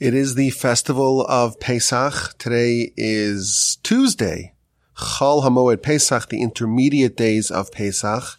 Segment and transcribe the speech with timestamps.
[0.00, 2.38] It is the festival of Pesach.
[2.38, 4.52] Today is Tuesday,
[4.96, 8.38] Chol Hamoed Pesach, the intermediate days of Pesach.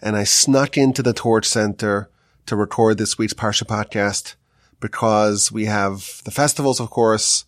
[0.00, 2.08] And I snuck into the Torch Center
[2.46, 4.36] to record this week's Parsha podcast
[4.78, 7.44] because we have the festivals, of course.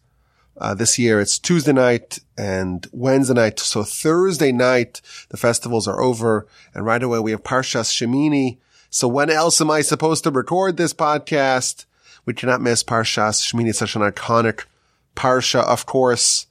[0.57, 3.61] Uh, this year it's Tuesday night and Wednesday night.
[3.61, 8.59] So Thursday night, the festivals are over and right away we have Parshas Shemini.
[8.91, 11.85] So when else am I supposed to record this podcast?
[12.25, 13.71] We cannot miss Parshas Shemini.
[13.71, 14.65] It's such an iconic
[15.17, 16.47] Parsha, of course.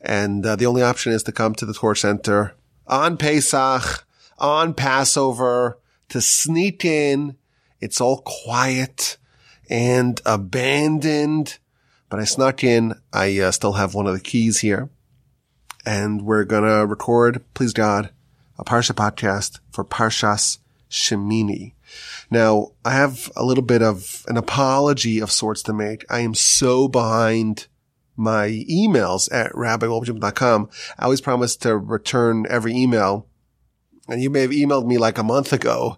[0.00, 2.54] And uh, the only option is to come to the Torch Center
[2.86, 4.04] on Pesach,
[4.38, 7.36] on Passover, to sneak in.
[7.80, 9.16] It's all quiet
[9.68, 11.58] and abandoned.
[12.08, 12.94] But I snuck in.
[13.12, 14.90] I uh, still have one of the keys here.
[15.86, 18.10] And we're going to record, please God,
[18.58, 20.58] a Parsha podcast for Parshas
[20.90, 21.72] Shemini.
[22.30, 26.04] Now, I have a little bit of an apology of sorts to make.
[26.10, 27.66] I am so behind
[28.16, 30.70] my emails at rabbiwolbajim.com.
[30.98, 33.26] I always promise to return every email.
[34.08, 35.96] And you may have emailed me like a month ago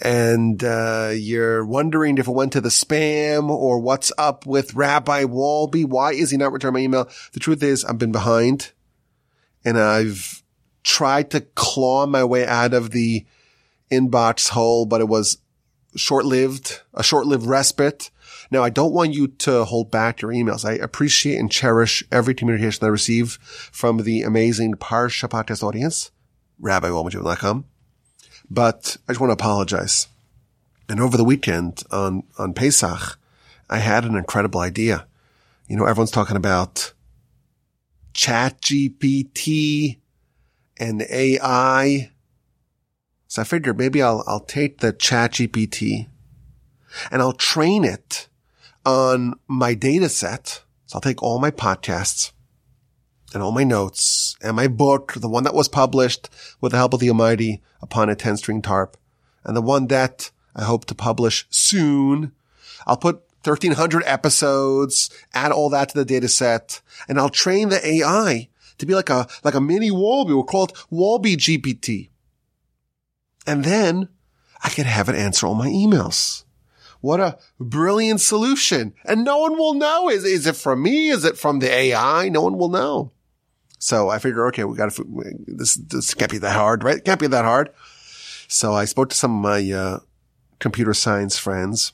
[0.00, 5.24] and uh, you're wondering if it went to the spam or what's up with Rabbi
[5.24, 5.84] Wolbe.
[5.84, 7.10] Why is he not returning my email?
[7.32, 8.72] The truth is I've been behind
[9.64, 10.42] and I've
[10.84, 13.26] tried to claw my way out of the
[13.90, 15.38] inbox hole, but it was
[15.96, 18.10] short-lived, a short-lived respite.
[18.50, 20.64] Now, I don't want you to hold back your emails.
[20.64, 23.38] I appreciate and cherish every communication I receive
[23.72, 26.10] from the amazing Parsha podcast audience,
[26.62, 27.64] rabbiwolbajim.com.
[28.50, 30.08] But I just want to apologize.
[30.88, 33.18] And over the weekend on, on Pesach,
[33.68, 35.06] I had an incredible idea.
[35.68, 36.94] You know, everyone's talking about
[38.14, 39.98] ChatGPT
[40.78, 42.10] and AI.
[43.28, 46.08] So I figured maybe I'll, I'll take the ChatGPT
[47.10, 48.26] and I'll train it
[48.86, 50.62] on my data set.
[50.86, 52.32] So I'll take all my podcasts
[53.34, 56.30] and all my notes and my book, the one that was published
[56.62, 58.96] with the help of the Almighty upon a 10 string harp
[59.44, 62.32] and the one that I hope to publish soon.
[62.86, 67.86] I'll put 1300 episodes, add all that to the data set and I'll train the
[67.86, 68.48] AI
[68.78, 70.28] to be like a, like a mini Wolbe.
[70.28, 72.08] We'll call it Wolbe GPT.
[73.48, 74.08] And then
[74.62, 76.44] I could have it answer all my emails.
[77.00, 78.92] What a brilliant solution.
[79.04, 80.10] And no one will know.
[80.10, 81.08] Is, is it from me?
[81.08, 82.28] Is it from the AI?
[82.28, 83.12] No one will know.
[83.78, 86.98] So I figure, okay, we got to, this, this can't be that hard, right?
[86.98, 87.70] It can't be that hard.
[88.48, 90.00] So I spoke to some of my, uh,
[90.58, 91.92] computer science friends.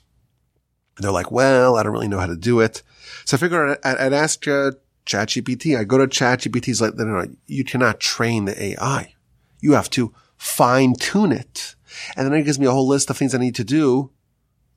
[0.99, 2.83] They're like, well, I don't really know how to do it.
[3.27, 4.73] So I figured I'd, I'd ask, uh,
[5.07, 5.79] ChatGPT.
[5.79, 9.15] I go to ChatGPT's like, no, no, no, you cannot train the AI.
[9.61, 11.75] You have to fine tune it.
[12.17, 14.11] And then it gives me a whole list of things I need to do.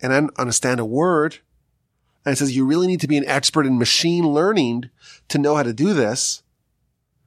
[0.02, 1.40] And I don't understand a word.
[2.26, 4.90] And it says, you really need to be an expert in machine learning
[5.30, 6.44] to know how to do this.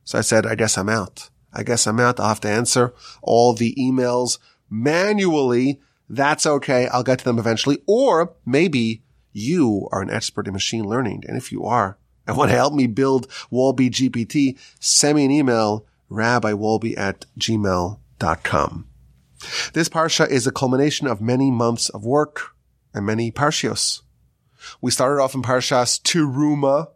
[0.04, 1.30] So I said, I guess I'm out.
[1.52, 2.20] I guess I'm out.
[2.20, 5.80] I'll have to answer all the emails manually.
[6.08, 6.86] That's okay.
[6.88, 7.78] I'll get to them eventually.
[7.86, 9.02] Or maybe
[9.32, 11.24] you are an expert in machine learning.
[11.26, 15.30] And if you are and want to help me build Wolbe GPT, send me an
[15.30, 17.98] email, rabbiwolbe at gmail.com.
[19.72, 22.54] This parsha is a culmination of many months of work
[22.94, 24.02] and many parshios.
[24.80, 26.88] We started off in Parshas Teruma,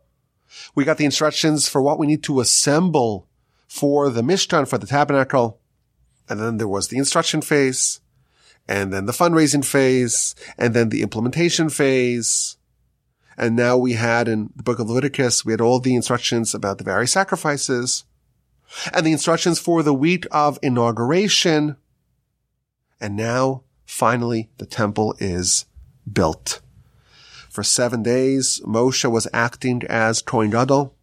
[0.74, 3.28] we got the instructions for what we need to assemble
[3.66, 5.60] for the Mishkan, for the tabernacle.
[6.28, 8.00] And then there was the instruction phase,
[8.68, 12.56] and then the fundraising phase, and then the implementation phase.
[13.36, 16.78] And now we had in the book of Leviticus, we had all the instructions about
[16.78, 18.04] the various sacrifices
[18.92, 21.76] and the instructions for the week of inauguration.
[23.00, 25.66] And now finally the temple is
[26.10, 26.60] built.
[27.50, 30.94] For seven days, Moshe was acting as Kohen Gadol.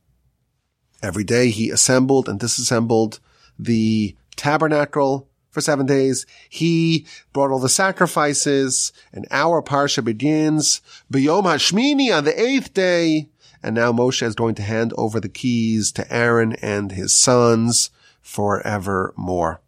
[1.02, 3.20] Every day he assembled and disassembled
[3.58, 6.26] the tabernacle for seven days.
[6.50, 10.82] He brought all the sacrifices and our parsha begins
[11.12, 13.30] B'yom Hashmini on the eighth day.
[13.64, 17.92] And now Moshe is going to hand over the keys to Aaron and his sons
[18.22, 19.62] forevermore.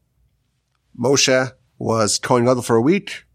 [0.98, 3.26] Moshe was Kohen Gadol for a week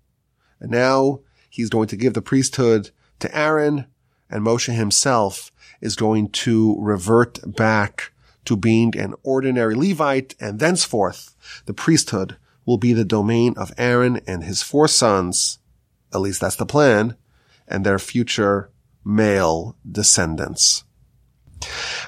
[0.61, 1.21] and now
[1.51, 2.91] he's going to give the priesthood
[3.21, 3.87] to Aaron
[4.31, 5.51] and Moshe himself
[5.81, 8.13] is going to revert back
[8.45, 14.21] to being an ordinary Levite and thenceforth the priesthood will be the domain of Aaron
[14.27, 15.59] and his four sons.
[16.13, 17.17] At least that's the plan
[17.67, 18.71] and their future
[19.09, 20.85] male descendants.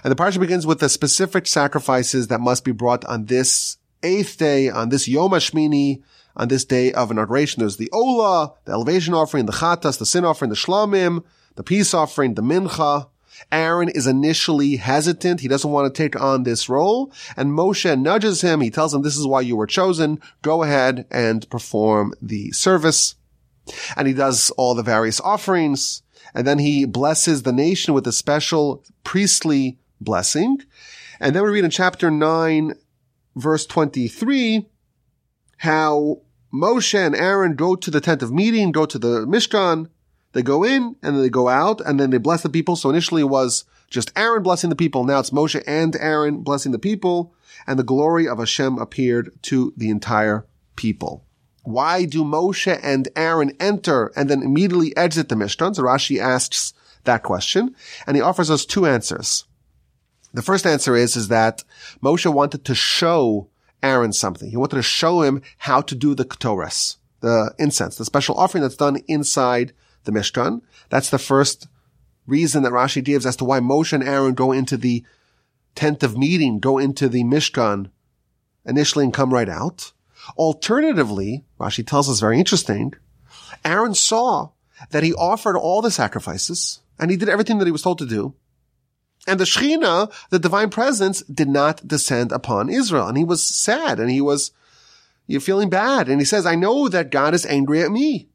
[0.05, 4.37] And the parsha begins with the specific sacrifices that must be brought on this eighth
[4.39, 6.03] day, on this Yom HaShmini,
[6.37, 7.61] on this day of inauguration.
[7.61, 11.25] There's the Ola, the elevation offering, the Chatas, the sin offering, the Shlamim,
[11.57, 13.09] the peace offering, the Mincha.
[13.51, 15.41] Aaron is initially hesitant.
[15.41, 17.11] He doesn't want to take on this role.
[17.37, 18.61] And Moshe nudges him.
[18.61, 20.21] He tells him, this is why you were chosen.
[20.43, 23.15] Go ahead and perform the service.
[23.97, 26.03] And he does all the various offerings.
[26.35, 30.59] And then he blesses the nation with a special priestly blessing.
[31.19, 32.75] And then we read in chapter 9,
[33.37, 34.67] verse 23,
[35.59, 36.23] how
[36.53, 39.89] Moshe and Aaron go to the tent of meeting, go to the Mishkan,
[40.33, 42.77] they go in and then they go out and then they bless the people.
[42.77, 45.05] So initially it was just Aaron blessing the people.
[45.05, 47.35] Now it's Moshe and Aaron blessing the people
[47.67, 51.25] and the glory of Hashem appeared to the entire people.
[51.63, 55.75] Why do Moshe and Aaron enter and then immediately exit the Mishkan?
[55.75, 56.73] So Rashi asks
[57.05, 57.75] that question
[58.07, 59.45] and he offers us two answers.
[60.33, 61.65] The first answer is, is that
[62.03, 63.49] Moshe wanted to show
[63.83, 64.51] Aaron something.
[64.51, 68.63] He wanted to show him how to do the Ketores, the incense, the special offering
[68.63, 69.73] that's done inside
[70.05, 70.63] the Mishkan.
[70.89, 71.67] That's the first
[72.27, 75.05] reason that Rashi gives as to why Moshe and Aaron go into the
[75.75, 77.91] tent of meeting, go into the Mishkan
[78.65, 79.93] initially and come right out.
[80.37, 82.95] Alternatively, Rashi tells us very interesting,
[83.65, 84.51] Aaron saw
[84.91, 88.07] that he offered all the sacrifices and he did everything that he was told to
[88.07, 88.35] do.
[89.27, 93.07] And the Shekhinah, the divine presence, did not descend upon Israel.
[93.07, 94.53] And he was sad and he was
[95.27, 96.09] you're feeling bad.
[96.09, 98.29] And he says, I know that God is angry at me.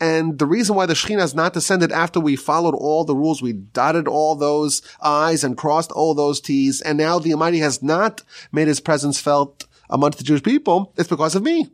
[0.00, 3.40] And the reason why the Shekhinah has not descended after we followed all the rules,
[3.40, 7.82] we dotted all those I's and crossed all those T's, and now the Almighty has
[7.82, 8.22] not
[8.52, 11.68] made his presence felt amongst the Jewish people, it's because of me.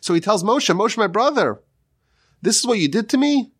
[0.00, 1.60] So he tells Moshe, Moshe, my brother,
[2.42, 3.50] this is what you did to me?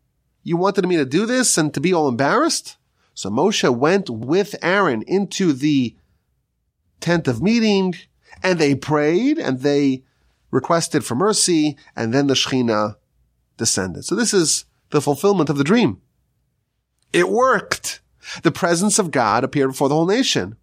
[0.43, 2.77] You wanted me to do this and to be all embarrassed?
[3.15, 5.97] So Moshe went with Aaron into the
[7.01, 7.95] tent of meeting
[8.43, 10.05] and they prayed and they
[10.51, 12.97] requested for mercy and then the Shekhinah
[13.57, 14.05] descended.
[14.05, 16.01] So this is the fulfillment of the dream.
[17.13, 18.01] It worked.
[18.43, 20.57] The presence of God appeared before the whole nation.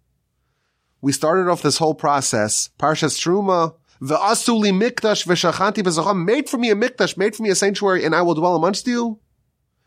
[1.04, 6.70] We started off this whole process, Parshas Teruma, Ve'asuli mikdash v'shachanti b'socham, made for me
[6.70, 9.18] a mikdash, made for me a sanctuary, and I will dwell amongst you.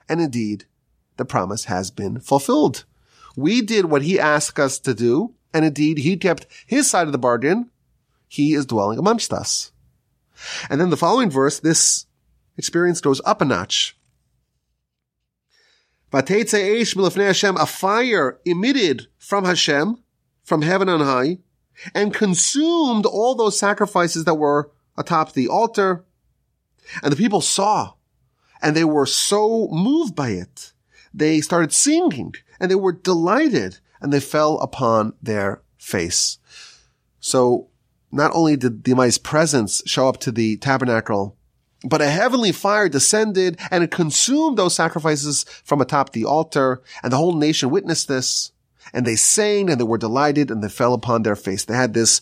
[0.07, 0.65] And indeed,
[1.15, 2.85] the promise has been fulfilled.
[3.35, 7.13] We did what he asked us to do, and indeed, he kept his side of
[7.13, 7.71] the bargain.
[8.27, 9.71] He is dwelling amongst us.
[10.69, 12.05] And then the following verse, this
[12.57, 13.97] experience goes up a notch.
[16.13, 20.03] A fire emitted from Hashem,
[20.47, 21.39] from heaven on high,
[21.93, 26.05] and consumed all those sacrifices that were atop the altar.
[27.03, 27.95] And the people saw,
[28.61, 30.71] and they were so moved by it.
[31.13, 36.37] They started singing, and they were delighted, and they fell upon their face.
[37.19, 37.67] So,
[38.09, 41.35] not only did the Almighty's presence show up to the tabernacle
[41.83, 47.13] but a heavenly fire descended and it consumed those sacrifices from atop the altar, and
[47.13, 48.51] the whole nation witnessed this.
[48.93, 51.65] And they sang and they were delighted and they fell upon their face.
[51.65, 52.21] They had this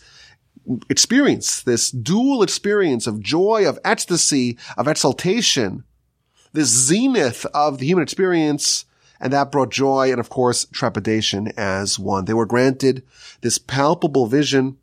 [0.89, 5.83] experience, this dual experience of joy, of ecstasy, of exaltation,
[6.53, 8.85] this zenith of the human experience.
[9.19, 12.25] And that brought joy and of course trepidation as one.
[12.25, 13.03] They were granted
[13.41, 14.77] this palpable vision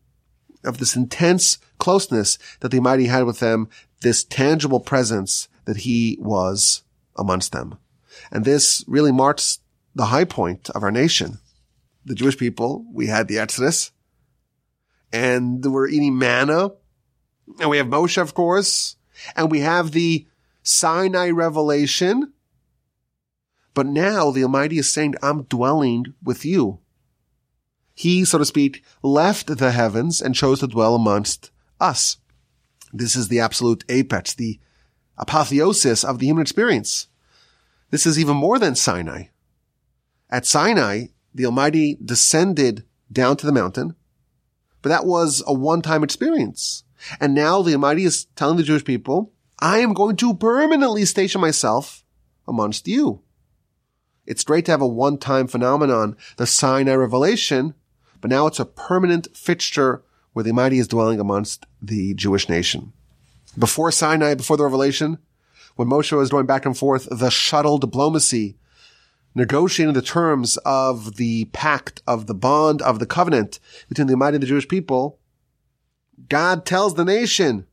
[0.65, 3.69] of this intense closeness that the Almighty had with them
[4.01, 6.83] this tangible presence that he was
[7.17, 7.79] amongst them.
[8.31, 9.61] And this really marks
[9.95, 11.39] the high point of our nation.
[12.05, 13.93] The Jewish people, we had the Exodus
[15.13, 16.71] and we're eating manna
[17.61, 18.97] and we have Moshe, of course,
[19.37, 20.27] and we have the
[20.63, 22.33] Sinai revelation.
[23.75, 26.81] But now the Almighty is saying, I'm dwelling with you.
[27.95, 32.19] He, so to speak, left the heavens and chose to dwell amongst us.
[32.93, 34.61] This is the absolute apex, the
[35.19, 37.09] apotheosis of the human experience.
[37.91, 39.25] This is even more than Sinai.
[40.31, 43.95] At Sinai, the Almighty descended down to the mountain,
[44.81, 46.85] but that was a one-time experience.
[47.21, 51.41] And now the Almighty is telling the Jewish people, I am going to permanently station
[51.41, 52.05] myself
[52.47, 53.23] amongst you.
[54.27, 57.75] It's great to have a one-time phenomenon, the Sinai revelation,
[58.21, 62.93] but now it's a permanent fixture where the Almighty is dwelling amongst the Jewish nation.
[63.59, 65.19] Before Sinai, before the revelation,
[65.77, 68.57] when Moshe was going back and forth, the shuttle diplomacy,
[69.35, 73.59] negotiating the terms of the pact, of the bond, of the covenant
[73.89, 75.19] between the Almighty and the Jewish people,
[76.29, 77.67] God tells the nation,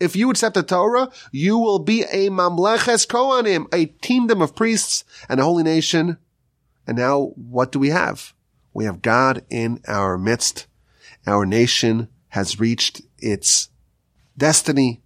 [0.00, 5.04] if you accept the Torah, you will be a mamleches kohanim, a kingdom of priests
[5.28, 6.18] and a holy nation.
[6.86, 8.34] And now what do we have?
[8.74, 10.66] We have God in our midst
[11.26, 13.70] our nation has reached its
[14.38, 15.02] destiny.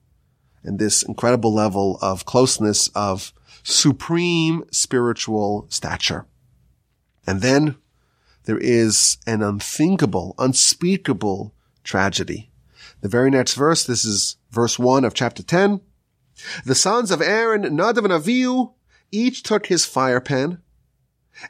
[0.63, 6.27] and this incredible level of closeness of supreme spiritual stature.
[7.27, 7.77] And then
[8.45, 12.51] there is an unthinkable, unspeakable tragedy.
[13.01, 15.81] The very next verse, this is verse one of chapter 10.
[16.65, 18.73] The sons of Aaron, Nadav and Avihu,
[19.13, 20.61] each took his fire pan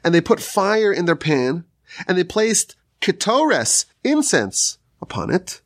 [0.03, 1.65] and they put fire in their pan
[2.07, 5.61] and they placed ketores, incense upon it.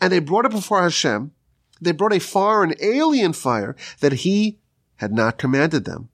[0.00, 1.32] And they brought it before Hashem.
[1.80, 4.58] They brought a foreign alien fire that he
[4.96, 6.08] had not commanded them.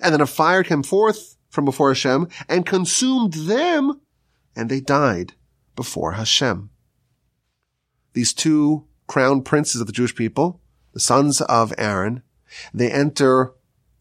[0.00, 4.00] And then a fire came forth from before Hashem and consumed them
[4.56, 5.34] and they died
[5.76, 6.70] before Hashem.
[8.14, 10.60] These two crown princes of the Jewish people,
[10.94, 12.22] the sons of Aaron,
[12.72, 13.52] they enter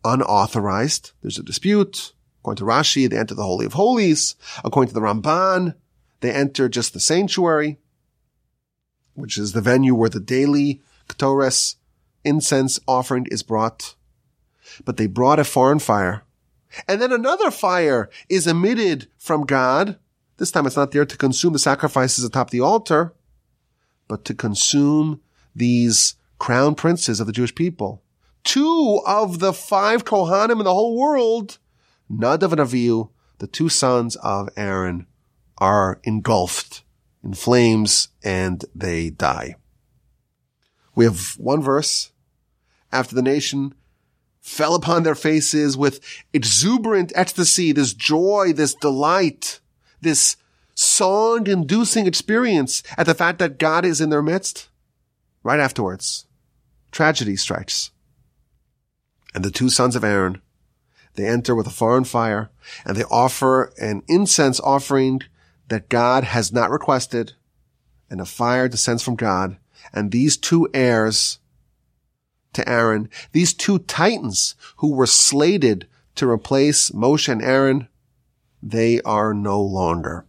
[0.06, 1.12] unauthorized.
[1.22, 2.14] There's a dispute.
[2.40, 4.36] According to Rashi, they enter the Holy of Holies.
[4.64, 5.76] According to the Ramban,
[6.22, 7.80] they enter just the sanctuary,
[9.16, 11.76] which is the venue where the daily Ketores
[12.24, 13.96] incense offering is brought.
[14.84, 16.24] But they brought a foreign fire.
[16.88, 19.98] And then another fire is emitted from God.
[20.38, 23.14] This time it's not there to consume the sacrifices atop the altar,
[24.08, 25.22] but to consume
[25.56, 28.04] these crown princes of the Jewish people.
[28.44, 31.58] Two of the five Kohanim in the whole world
[32.12, 35.08] Nadav and Avihu, the two sons of Aaron,
[35.58, 36.84] are engulfed
[37.24, 39.56] in flames and they die.
[40.94, 42.12] We have one verse.
[42.92, 43.74] After the nation
[44.46, 46.00] fell upon their faces with
[46.32, 49.60] exuberant ecstasy, this joy, this delight,
[50.02, 50.38] this
[50.76, 54.70] song inducing experience at the fact that God is in their midst.
[55.42, 56.28] Right afterwards,
[56.92, 57.90] tragedy strikes.
[59.34, 60.44] And the two sons of Aaron
[61.16, 62.52] they enter with a foreign fire
[62.86, 65.22] and they offer an incense offering
[65.70, 67.34] that God has not requested
[68.12, 69.58] and a fire descends from God.
[69.92, 71.40] And these two heirs
[72.56, 77.88] to Aaron, these two titans who were slated to replace Moshe and Aaron,
[78.62, 80.26] they are no longer.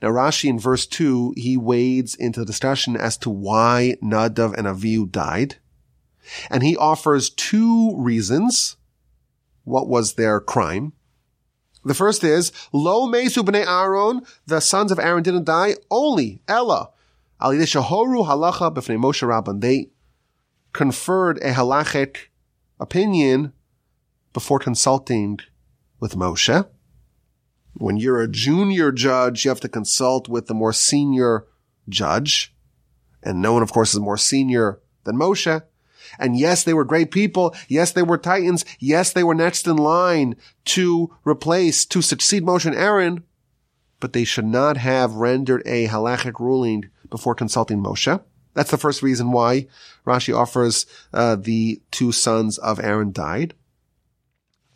[0.00, 4.66] Now Rashi in verse 2, he wades into the discussion as to why Nadav and
[4.66, 5.56] Avihu died.
[6.50, 8.76] And he offers two reasons
[9.64, 10.92] what was their crime.
[11.84, 16.90] The first is, Lo Mesu B'nei Aaron, the sons of Aaron didn't die, only, Ella,
[17.40, 19.60] Al Shahoru Halacha B'fnei Moshe Rabban.
[19.60, 19.90] They
[20.76, 22.28] conferred a halachic
[22.78, 23.54] opinion
[24.34, 25.38] before consulting
[25.98, 26.68] with Moshe.
[27.72, 31.46] When you're a junior judge, you have to consult with the more senior
[31.88, 32.54] judge.
[33.22, 35.62] And no one, of course, is more senior than Moshe.
[36.18, 37.54] And yes, they were great people.
[37.68, 38.66] Yes, they were titans.
[38.78, 43.24] Yes, they were next in line to replace, to succeed Moshe and Aaron,
[43.98, 48.22] but they should not have rendered a halachic ruling before consulting Moshe.
[48.56, 49.68] That's the first reason why
[50.06, 53.52] Rashi offers uh, the two sons of Aaron died.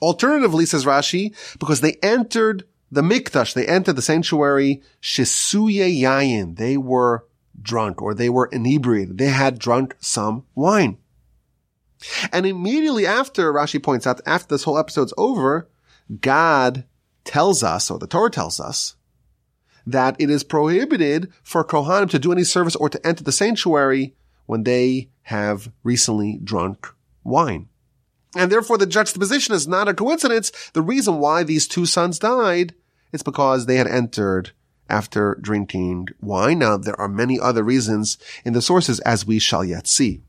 [0.02, 6.56] Alternatively, says Rashi, because they entered the mikdash, they entered the sanctuary shisuye yayin.
[6.56, 7.24] They were
[7.60, 9.16] drunk or they were inebriated.
[9.16, 10.98] They had drunk some wine.
[12.32, 15.70] And immediately after, Rashi points out, after this whole episode's over,
[16.20, 16.84] God
[17.24, 18.94] tells us, or the Torah tells us,
[19.86, 24.14] that it is prohibited for Kohanim to do any service or to enter the sanctuary
[24.46, 26.88] when they have recently drunk
[27.24, 27.68] wine.
[28.36, 30.50] And therefore the juxtaposition is not a coincidence.
[30.72, 32.74] The reason why these two sons died
[33.12, 34.52] is because they had entered
[34.88, 36.58] after drinking wine.
[36.60, 40.22] Now there are many other reasons in the sources as we shall yet see.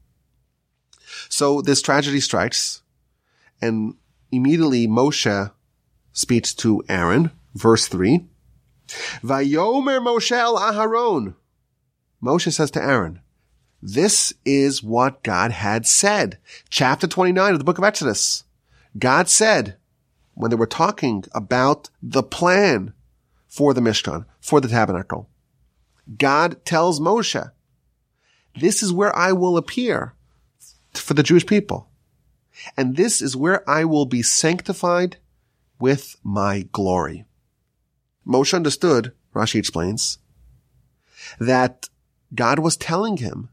[1.29, 2.81] So this tragedy strikes
[3.61, 3.95] and
[4.31, 5.51] immediately Moshe
[6.13, 8.25] speaks to Aaron, verse three.
[9.23, 11.35] Vayomer Moshe el Aharon.
[12.23, 13.21] Moshe says to Aaron,
[13.81, 16.37] this is what God had said.
[16.69, 18.43] Chapter 29 of the book of Exodus.
[18.97, 19.77] God said,
[20.35, 22.93] when they were talking about the plan
[23.47, 25.29] for the Mishkan, for the tabernacle,
[26.17, 27.51] God tells Moshe,
[28.59, 30.13] this is where I will appear
[30.93, 31.87] for the Jewish people.
[32.77, 35.17] And this is where I will be sanctified
[35.79, 37.25] with my glory.
[38.25, 40.19] Moshe understood, Rashi explains,
[41.39, 41.89] that
[42.33, 43.49] God was telling him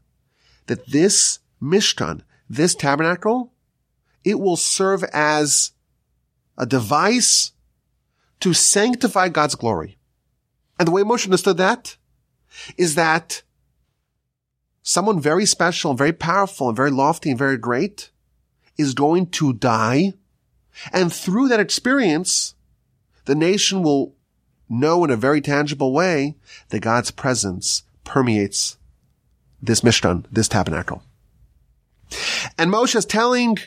[0.67, 3.53] that this Mishkan, this tabernacle,
[4.23, 5.71] it will serve as
[6.57, 7.53] a device
[8.39, 9.97] to sanctify God's glory.
[10.77, 11.97] And the way Moshe understood that
[12.77, 13.43] is that
[14.81, 18.11] someone very special, very powerful, and very lofty and very great
[18.77, 20.13] is going to die.
[20.93, 22.55] And through that experience,
[23.25, 24.15] the nation will
[24.69, 26.35] know in a very tangible way
[26.69, 28.77] that God's presence permeates
[29.61, 31.03] this Mishkan, this tabernacle.
[32.57, 33.57] And Moshe is telling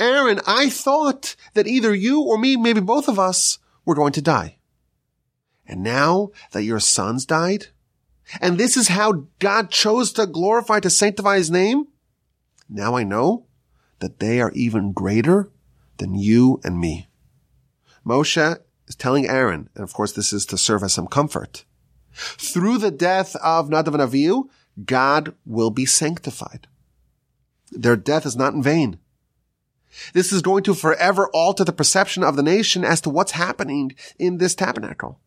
[0.00, 4.22] Aaron, I thought that either you or me, maybe both of us, were going to
[4.22, 4.58] die.
[5.66, 7.66] And now that your sons died,
[8.40, 11.86] and this is how God chose to glorify, to sanctify his name,
[12.68, 13.46] now I know
[14.00, 15.50] that they are even greater
[15.98, 17.08] than you and me.
[18.04, 21.64] Moshe is telling Aaron, and of course this is to serve as some comfort.
[22.12, 24.48] Through the death of Nadav and Avihu,
[24.84, 26.66] God will be sanctified.
[27.72, 28.98] Their death is not in vain.
[30.12, 33.94] This is going to forever alter the perception of the nation as to what's happening
[34.18, 35.20] in this tabernacle.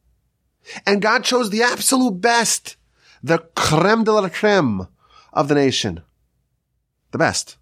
[0.86, 2.76] And God chose the absolute best,
[3.24, 4.88] the creme de la creme
[5.32, 6.02] of the nation.
[7.12, 7.58] The best.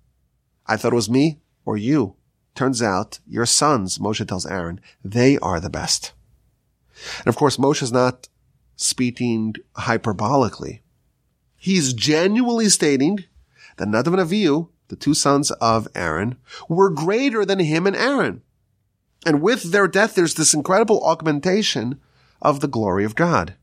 [0.66, 2.16] I thought it was me or you.
[2.56, 6.14] Turns out your sons, Moshe tells Aaron, they are the best.
[7.20, 8.30] And of course, Moshe is not
[8.78, 10.80] speaking hyperbolically.
[11.58, 13.26] He's genuinely stating
[13.76, 16.38] that Nadav and Avihu, the two sons of Aaron,
[16.70, 18.42] were greater than him and Aaron.
[19.26, 22.00] And with their death, there's this incredible augmentation
[22.42, 23.56] of the glory of God.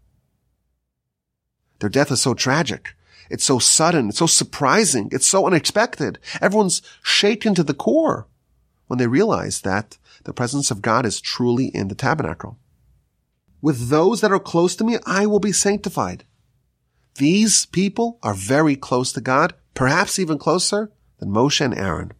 [1.78, 2.94] Their death is so tragic.
[3.30, 4.08] It's so sudden.
[4.08, 5.08] It's so surprising.
[5.12, 6.18] It's so unexpected.
[6.40, 8.26] Everyone's shaken to the core
[8.92, 12.58] when they realize that the presence of God is truly in the tabernacle.
[13.62, 16.24] With those that are close to me, I will be sanctified.
[17.14, 22.12] These people are very close to God, perhaps even closer than Moshe and Aaron.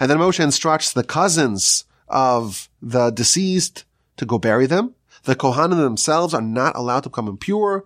[0.00, 3.84] And then Moshe instructs the cousins of the deceased
[4.16, 4.94] to go bury them.
[5.24, 7.84] The Kohanim themselves are not allowed to become impure.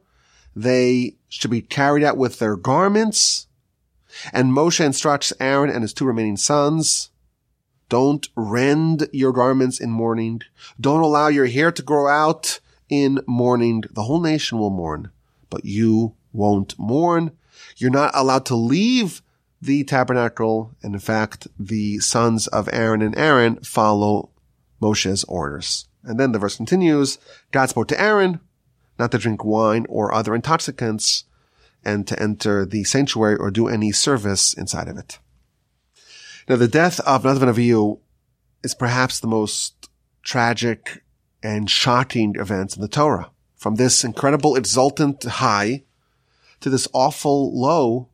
[0.54, 3.48] They should be carried out with their garments.
[4.32, 7.08] And Moshe instructs Aaron and his two remaining sons,
[7.92, 10.40] don't rend your garments in mourning.
[10.80, 12.58] Don't allow your hair to grow out
[12.88, 13.84] in mourning.
[13.90, 15.10] The whole nation will mourn,
[15.50, 17.32] but you won't mourn.
[17.76, 19.20] You're not allowed to leave
[19.60, 20.74] the tabernacle.
[20.82, 24.30] And in fact, the sons of Aaron and Aaron follow
[24.80, 25.86] Moshe's orders.
[26.02, 27.18] And then the verse continues,
[27.50, 28.40] God spoke to Aaron
[28.98, 31.24] not to drink wine or other intoxicants
[31.84, 35.18] and to enter the sanctuary or do any service inside of it.
[36.52, 37.98] Now, the death of Nadav and Avihu
[38.62, 39.88] is perhaps the most
[40.22, 41.02] tragic
[41.42, 43.30] and shocking event in the Torah.
[43.56, 45.84] From this incredible exultant high
[46.60, 48.10] to this awful low.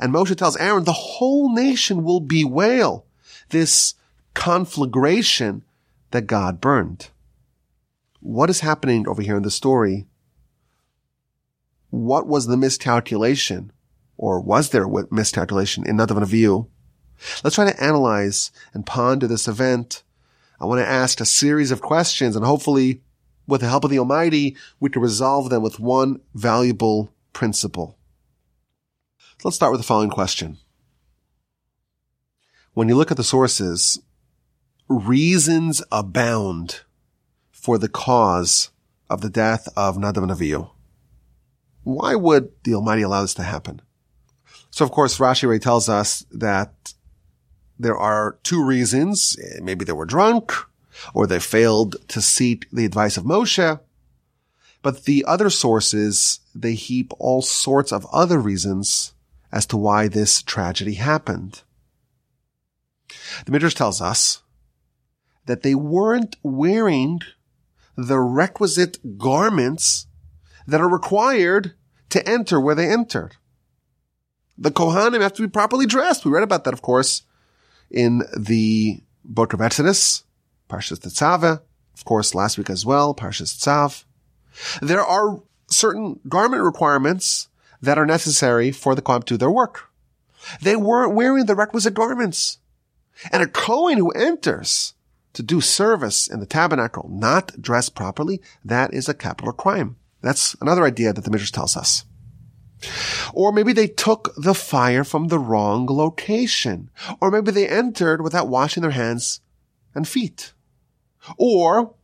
[0.00, 3.04] And Moshe tells Aaron, the whole nation will bewail
[3.50, 3.92] this
[4.32, 5.62] conflagration
[6.12, 7.10] that God burned.
[8.20, 10.06] What is happening over here in the story?
[11.90, 13.70] What was the miscalculation?
[14.16, 16.66] Or was there a miscalculation in Nadav Avihu?
[17.42, 20.02] Let's try to analyze and ponder this event.
[20.60, 23.00] I want to ask a series of questions and hopefully
[23.46, 27.98] with the help of the Almighty, we can resolve them with one valuable principle.
[29.18, 30.58] So let's start with the following question.
[32.74, 34.00] When you look at the sources,
[34.88, 36.82] reasons abound
[37.50, 38.70] for the cause
[39.08, 40.70] of the death of Nadav and Avihu.
[41.82, 43.82] Why would the Almighty allow this to happen?
[44.70, 46.94] So of course, Rashi Ray tells us that
[47.80, 49.36] there are two reasons.
[49.62, 50.52] Maybe they were drunk
[51.14, 53.80] or they failed to seek the advice of Moshe.
[54.82, 59.14] But the other sources, they heap all sorts of other reasons
[59.50, 61.62] as to why this tragedy happened.
[63.46, 64.42] The Midrash tells us
[65.46, 67.20] that they weren't wearing
[67.96, 70.06] the requisite garments
[70.66, 71.74] that are required
[72.10, 73.36] to enter where they entered.
[74.56, 76.24] The Kohanim have to be properly dressed.
[76.24, 77.22] We read about that, of course,
[77.90, 80.24] in the book of Exodus,
[80.68, 81.60] Parshas Tetzaveh,
[81.94, 84.04] of course, last week as well, Parshas Tzav.
[84.80, 87.48] There are certain garment requirements
[87.82, 89.90] that are necessary for the Kohen to do their work.
[90.62, 92.58] They weren't wearing the requisite garments.
[93.32, 94.94] And a Kohen who enters
[95.34, 99.96] to do service in the tabernacle, not dressed properly, that is a capital crime.
[100.22, 102.04] That's another idea that the Midrash tells us.
[103.34, 106.90] Or maybe they took the fire from the wrong location.
[107.20, 109.40] Or maybe they entered without washing their hands
[109.94, 110.52] and feet.
[111.36, 111.94] Or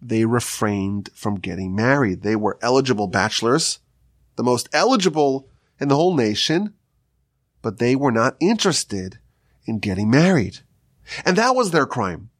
[0.00, 2.22] they refrained from getting married.
[2.22, 3.80] They were eligible bachelors,
[4.36, 5.48] the most eligible
[5.80, 6.74] in the whole nation,
[7.62, 9.18] but they were not interested
[9.66, 10.60] in getting married.
[11.24, 12.30] And that was their crime.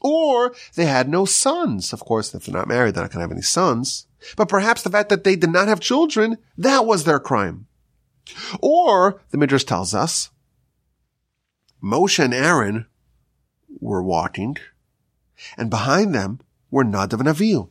[0.00, 1.92] Or they had no sons.
[1.92, 4.06] Of course, if they're not married, they're not going to have any sons.
[4.36, 7.66] But perhaps the fact that they did not have children, that was their crime.
[8.60, 10.30] Or, the Midrash tells us,
[11.82, 12.86] Moshe and Aaron
[13.80, 14.56] were walking,
[15.58, 17.68] and behind them were Nadav and Avihu.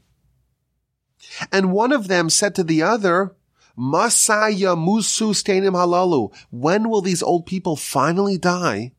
[1.52, 3.36] And one of them said to the other,
[3.78, 6.34] Masaya musu stainim halalu.
[6.52, 8.92] When will these old people finally die?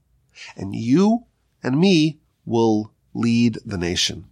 [0.57, 1.27] And you
[1.63, 4.27] and me will lead the nation.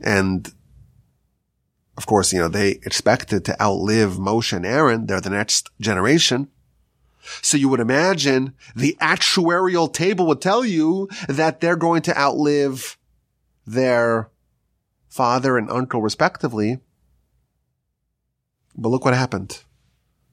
[0.00, 0.50] And
[2.00, 5.04] of course, you know, they expected to outlive Moshe and Aaron.
[5.04, 6.48] They're the next generation.
[7.42, 12.96] So you would imagine the actuarial table would tell you that they're going to outlive
[13.66, 14.30] their
[15.10, 16.80] father and uncle respectively.
[18.74, 19.62] But look what happened.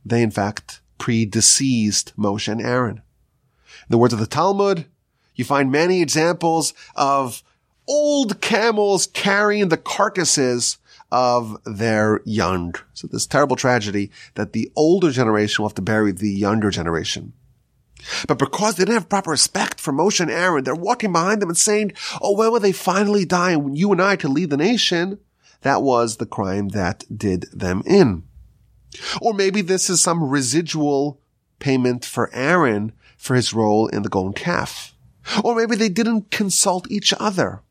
[0.06, 3.00] They in fact predeceased Moshe and Aaron.
[3.00, 4.86] In the words of the Talmud,
[5.36, 7.44] you find many examples of
[7.90, 10.78] old camels carrying the carcasses
[11.12, 12.76] of their young.
[12.94, 17.34] So this terrible tragedy that the older generation will have to bury the younger generation.
[18.28, 21.50] But because they didn't have proper respect for Moshe and Aaron, they're walking behind them
[21.50, 23.52] and saying, Oh, when will they finally die?
[23.52, 25.20] And you and I to lead the nation,
[25.62, 28.24] that was the crime that did them in.
[29.22, 31.22] Or maybe this is some residual
[31.60, 34.94] payment for Aaron for his role in the golden calf.
[35.44, 37.64] Or maybe they didn't consult each other.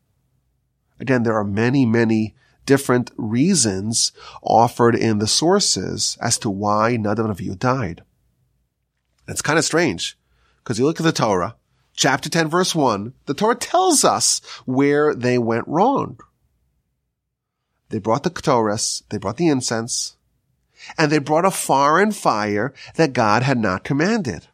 [0.99, 2.35] Again, there are many, many
[2.67, 4.11] different reasons
[4.43, 8.03] offered in the sources as to why Nadav and Avihu died.
[9.27, 10.15] It's kind of strange
[10.59, 11.55] because you look at the Torah,
[11.95, 16.19] chapter 10, verse 1, the Torah tells us where they went wrong.
[17.89, 20.17] They brought the Ketores, they brought the incense,
[20.97, 24.47] and they brought a foreign fire that God had not commanded.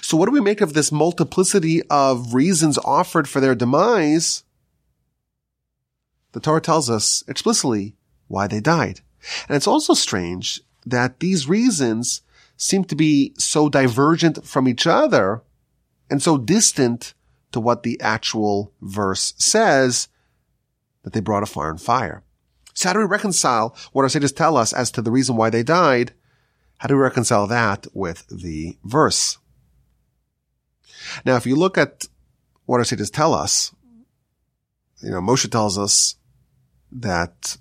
[0.00, 4.44] So what do we make of this multiplicity of reasons offered for their demise?
[6.32, 7.96] The Torah tells us explicitly
[8.28, 9.00] why they died.
[9.48, 12.22] And it's also strange that these reasons
[12.56, 15.42] seem to be so divergent from each other
[16.10, 17.14] and so distant
[17.52, 20.08] to what the actual verse says
[21.02, 22.22] that they brought a foreign fire.
[22.74, 25.50] So how do we reconcile what our sages tell us as to the reason why
[25.50, 26.12] they died?
[26.78, 29.38] How do we reconcile that with the verse?
[31.24, 32.06] Now, if you look at
[32.66, 33.74] what our sages tell us,
[35.02, 36.16] you know, Moshe tells us
[36.90, 37.56] that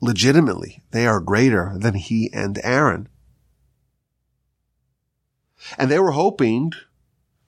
[0.00, 3.08] legitimately they are greater than he and Aaron.
[5.78, 6.72] And they were hoping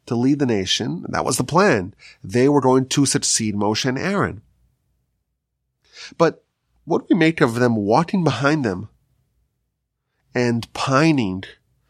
[0.06, 1.04] to lead the nation.
[1.08, 1.94] That was the plan.
[2.22, 4.42] They were going to succeed Moshe and Aaron.
[6.18, 6.44] But
[6.84, 8.88] what do we make of them walking behind them
[10.34, 11.44] and pining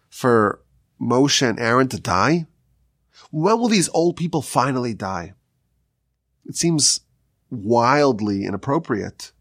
[0.08, 0.60] for
[1.00, 2.46] Moshe and Aaron to die?
[3.30, 5.34] When will these old people finally die?
[6.46, 7.00] It seems
[7.54, 9.32] wildly inappropriate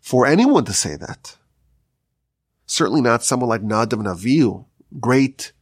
[0.00, 1.36] for anyone to say that.
[2.66, 4.66] Certainly not someone like Nadav and Avihu,
[5.00, 5.52] great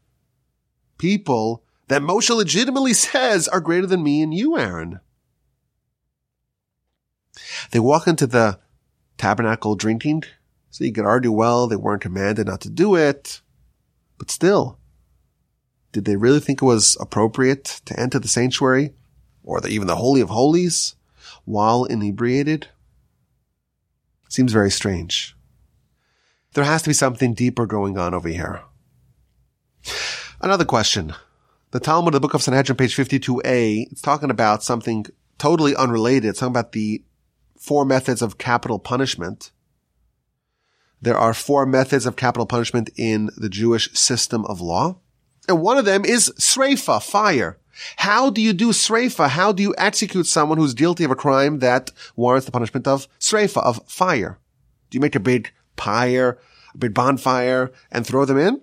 [0.98, 5.00] people that Moshe legitimately says are greater than me and you, Aaron.
[7.70, 8.58] They walk into the
[9.18, 10.24] tabernacle drinking,
[10.70, 13.40] so you could argue, well, they weren't commanded not to do it,
[14.18, 14.78] but still,
[15.92, 18.92] did they really think it was appropriate to enter the sanctuary
[19.42, 20.96] or the, even the Holy of Holies
[21.44, 22.68] while inebriated?
[24.28, 25.36] Seems very strange.
[26.54, 28.62] There has to be something deeper going on over here.
[30.40, 31.14] Another question.
[31.72, 35.06] The Talmud, the book of Sanhedrin, page 52a, it's talking about something
[35.38, 36.30] totally unrelated.
[36.30, 37.02] It's talking about the
[37.58, 39.50] four methods of capital punishment.
[41.02, 45.00] There are four methods of capital punishment in the Jewish system of law.
[45.48, 47.58] And one of them is sreifa, fire.
[47.96, 49.28] How do you do sreifa?
[49.28, 53.08] How do you execute someone who's guilty of a crime that warrants the punishment of
[53.18, 54.38] sreifa, of fire?
[54.90, 56.38] Do you make a big pyre,
[56.72, 58.60] a big bonfire, and throw them in?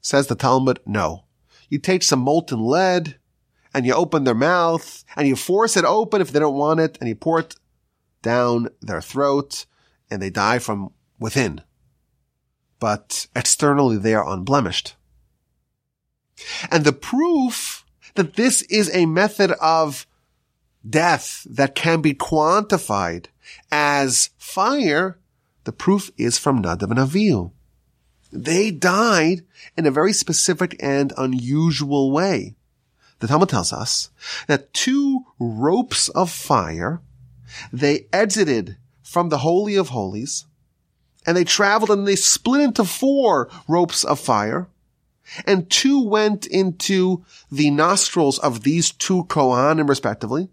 [0.00, 1.24] Says the Talmud, no.
[1.68, 3.16] You take some molten lead,
[3.74, 6.96] and you open their mouth, and you force it open if they don't want it,
[7.00, 7.56] and you pour it
[8.22, 9.66] down their throat,
[10.10, 11.60] and they die from within.
[12.80, 14.94] But externally they are unblemished.
[16.70, 20.06] And the proof that this is a method of
[20.88, 23.26] death that can be quantified
[23.70, 25.18] as fire,
[25.64, 27.52] the proof is from Nadav and Avihu.
[28.32, 29.44] They died
[29.76, 32.56] in a very specific and unusual way.
[33.20, 34.10] The Talmud tells us
[34.46, 37.00] that two ropes of fire,
[37.72, 40.44] they exited from the Holy of Holies,
[41.26, 44.68] and they traveled and they split into four ropes of fire,
[45.44, 50.48] and two went into the nostrils of these two Kohanim respectively.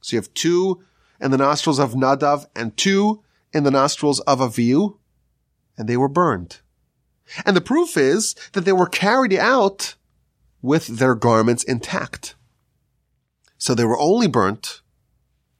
[0.00, 0.82] So you have two
[1.20, 3.22] in the nostrils of Nadav and two
[3.52, 4.98] in the nostrils of Avihu,
[5.76, 6.60] and they were burned.
[7.44, 9.94] And the proof is that they were carried out
[10.62, 12.34] with their garments intact.
[13.58, 14.82] So they were only burnt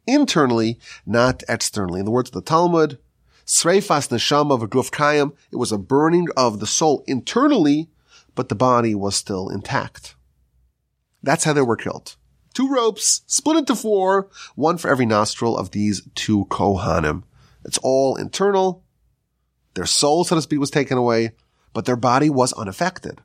[0.07, 2.01] internally, not externally.
[2.01, 2.99] In the words of the Talmud,
[3.45, 7.89] Sreifas neshama of Gruf Kayim, it was a burning of the soul internally,
[8.37, 10.15] but the body was still intact.
[11.23, 12.15] That's how they were killed.
[12.55, 17.25] Two ropes, split into four, one for every nostril of these two Kohanim.
[17.65, 18.85] It's all internal.
[19.75, 21.33] Their soul, so to speak, was taken away,
[21.73, 23.21] but their body was unaffected.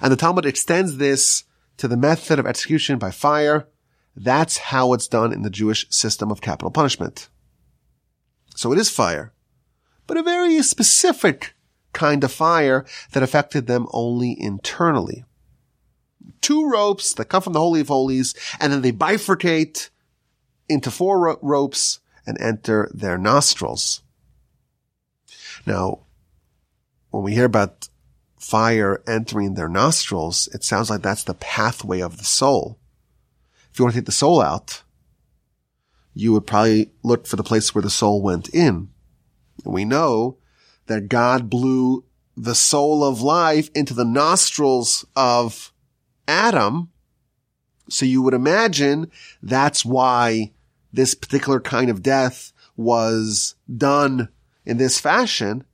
[0.00, 1.44] And the Talmud extends this
[1.76, 3.68] to the method of execution by fire.
[4.16, 7.28] That's how it's done in the Jewish system of capital punishment.
[8.56, 9.32] So it is fire,
[10.06, 11.53] but a very specific
[11.94, 15.24] kind of fire that affected them only internally.
[16.40, 19.88] Two ropes that come from the Holy of Holies, and then they bifurcate
[20.68, 24.02] into four ro- ropes and enter their nostrils.
[25.66, 26.00] Now,
[27.10, 27.88] when we hear about
[28.38, 32.78] fire entering their nostrils, it sounds like that's the pathway of the soul.
[33.72, 34.82] If you want to take the soul out,
[36.12, 38.88] you would probably look for the place where the soul went in.
[39.64, 40.38] We know
[40.86, 42.04] that God blew
[42.36, 45.72] the soul of life into the nostrils of
[46.26, 46.90] Adam.
[47.88, 49.10] So you would imagine
[49.42, 50.52] that's why
[50.92, 54.28] this particular kind of death was done
[54.64, 55.64] in this fashion.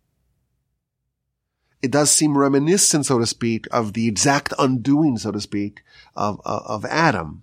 [1.82, 5.82] It does seem reminiscent, so to speak, of the exact undoing, so to speak,
[6.14, 7.42] of, of, of Adam.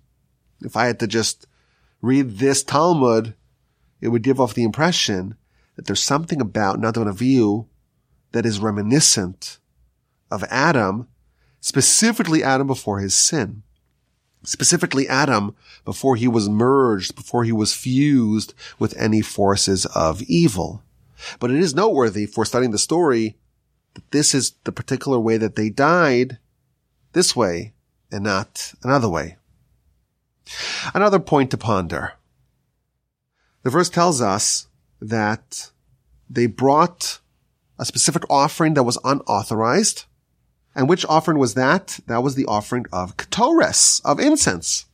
[0.60, 1.46] If I had to just
[2.00, 3.34] read this Talmud,
[4.00, 5.36] it would give off the impression
[5.78, 7.66] that there's something about Nadav
[8.32, 9.58] that is reminiscent
[10.28, 11.06] of Adam,
[11.60, 13.62] specifically Adam before his sin.
[14.42, 20.82] Specifically Adam before he was merged, before he was fused with any forces of evil.
[21.38, 23.36] But it is noteworthy for studying the story
[23.94, 26.38] that this is the particular way that they died
[27.12, 27.72] this way
[28.10, 29.36] and not another way.
[30.92, 32.14] Another point to ponder.
[33.62, 34.67] The verse tells us
[35.00, 35.70] that
[36.28, 37.20] they brought
[37.78, 40.04] a specific offering that was unauthorized.
[40.74, 42.00] And which offering was that?
[42.06, 44.86] That was the offering of ketores, of incense.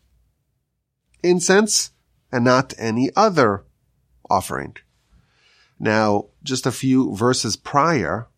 [1.22, 1.90] Incense
[2.30, 3.64] and not any other
[4.30, 4.76] offering.
[5.78, 8.28] Now, just a few verses prior,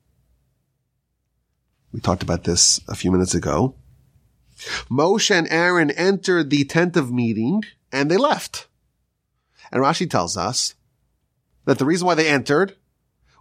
[1.93, 3.75] we talked about this a few minutes ago.
[4.91, 8.69] Moshe and Aaron entered the tent of meeting and they left.
[9.71, 10.75] And Rashi tells us
[11.67, 12.77] that the reason why they entered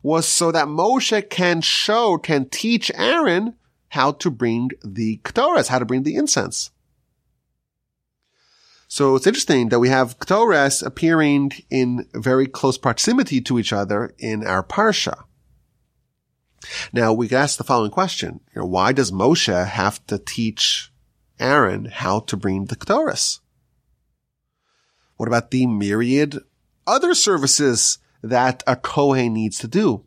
[0.04, 3.56] was so that Moshe can show, can teach Aaron
[3.90, 6.72] how to bring the ketores, how to bring the incense.
[8.88, 14.14] So it's interesting that we have ketores appearing in very close proximity to each other
[14.20, 15.24] in our parsha.
[16.94, 20.92] Now we could ask the following question: you know, Why does Moshe have to teach
[21.40, 23.40] Aaron how to bring the ketores?
[25.18, 26.40] What about the myriad
[26.86, 27.98] other services
[28.30, 30.04] that a Kohen needs to do?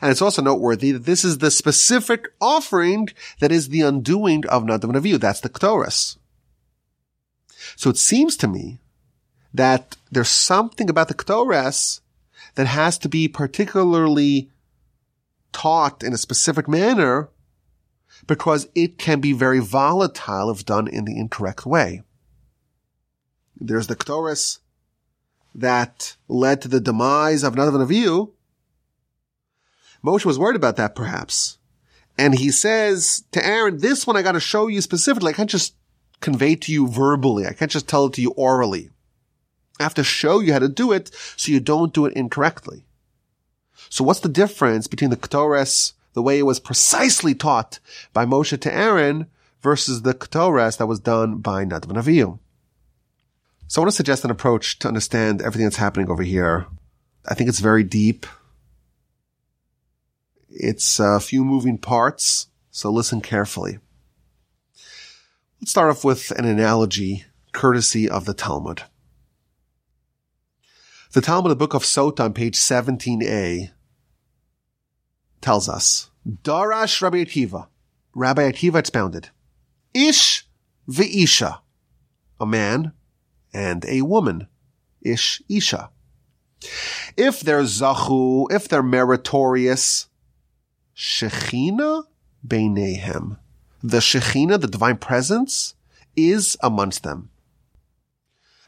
[0.00, 3.08] And it's also noteworthy that this is the specific offering
[3.40, 5.18] that is the undoing of Nadav and Avihu.
[5.18, 6.18] That's the ketores.
[7.76, 8.80] So it seems to me
[9.54, 12.00] that there's something about the ketores
[12.54, 14.50] that has to be particularly
[15.52, 17.30] taught in a specific manner
[18.26, 22.02] because it can be very volatile if done in the incorrect way.
[23.56, 24.58] There's the ketores
[25.54, 28.30] that led to the demise of Nadav and Avihu.
[30.04, 31.58] Moshe was worried about that perhaps.
[32.18, 35.30] And he says to Aaron, this one I got to show you specifically.
[35.30, 35.74] I can't just
[36.20, 37.46] convey to you verbally.
[37.46, 38.90] I can't just tell it to you orally.
[39.80, 42.84] I have to show you how to do it so you don't do it incorrectly.
[43.88, 47.78] So what's the difference between the ketores, the way it was precisely taught
[48.12, 49.26] by Moshe to Aaron,
[49.60, 52.38] versus the ketores that was done by Nadav and Avihu?
[53.72, 56.66] So I want to suggest an approach to understand everything that's happening over here.
[57.26, 58.26] I think it's very deep.
[60.50, 63.78] It's a few moving parts, so listen carefully.
[65.58, 68.82] Let's start off with an analogy courtesy of the Talmud.
[71.12, 73.70] The Talmud, the book of Sota on page 17a,
[75.40, 77.68] tells us, Darash Rabbi Akiva,
[78.14, 79.30] Rabbi Akiva expounded,
[79.94, 80.46] Ish
[80.86, 81.60] v'isha,
[82.38, 82.92] a man
[83.52, 84.48] and a woman,
[85.00, 85.90] Ish Isha.
[87.16, 90.08] If they're zachu, if they're meritorious,
[90.96, 92.04] Shechina
[92.46, 93.38] beinehem.
[93.82, 95.74] The Shechina, the divine presence,
[96.16, 97.30] is amongst them.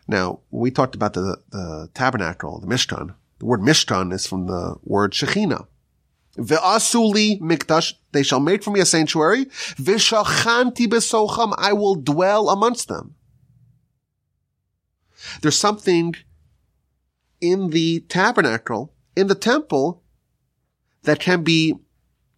[0.07, 3.14] Now, we talked about the, the tabernacle, the Mishkan.
[3.38, 5.66] The word Mishkan is from the word Shechina.
[6.37, 9.47] Ve'asuli mikdash, they shall make for me a sanctuary.
[9.47, 13.14] V'shachanti besocham, I will dwell amongst them.
[15.41, 16.15] There's something
[17.41, 20.03] in the tabernacle, in the temple,
[21.03, 21.75] that can be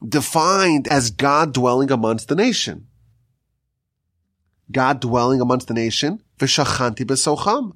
[0.07, 2.87] defined as God dwelling amongst the nation.
[4.71, 7.75] God dwelling amongst the nation, v'shachanti b'socham.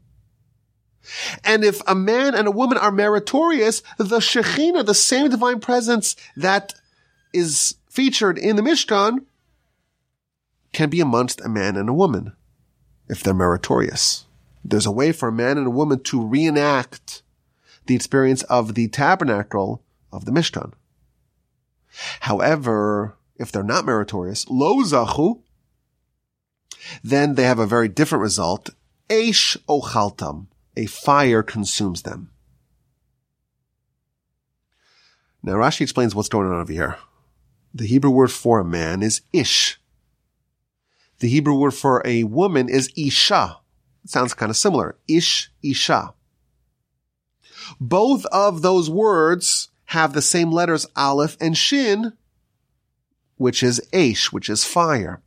[1.45, 6.15] And if a man and a woman are meritorious, the Shekhinah, the same divine presence
[6.37, 6.75] that
[7.33, 9.25] is featured in the Mishkan,
[10.73, 12.35] can be amongst a man and a woman
[13.09, 14.27] if they're meritorious.
[14.65, 17.23] There's a way for a man and a woman to reenact
[17.87, 20.73] the experience of the tabernacle of the Mishkan.
[22.21, 25.41] However, if they're not meritorious, lo zachu,
[27.03, 28.71] then they have a very different result.
[29.09, 30.47] Eish ochaltam,
[30.77, 32.31] a fire consumes them.
[35.43, 36.97] Now Rashi explains what's going on over here.
[37.73, 39.81] The Hebrew word for a man is ish.
[41.21, 43.60] The Hebrew word for a woman is isha.
[44.07, 44.97] Sounds kind of similar.
[45.09, 46.15] Ish, isha.
[47.81, 52.13] Both of those words have the same letters aleph and shin,
[53.37, 55.23] which is aish, which is fire.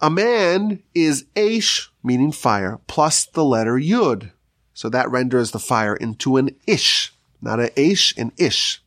[0.00, 4.32] A man is aish, meaning fire, plus the letter yud.
[4.72, 7.12] So that renders the fire into an ish,
[7.42, 8.82] not an aish, an ish.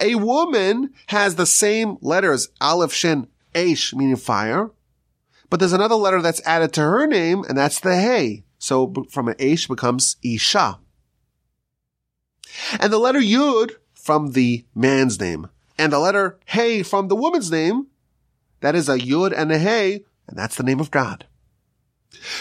[0.00, 4.70] A woman has the same letters, aleph, shin, aish, meaning fire,
[5.50, 8.44] but there's another letter that's added to her name, and that's the hey.
[8.58, 10.78] So from an aish becomes isha.
[12.80, 17.50] And the letter yud from the man's name, and the letter hey from the woman's
[17.50, 17.86] name,
[18.60, 21.26] that is a yud and a hey, and that's the name of God.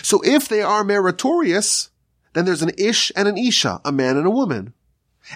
[0.01, 1.89] So if they are meritorious,
[2.33, 4.73] then there's an ish and an isha, a man and a woman.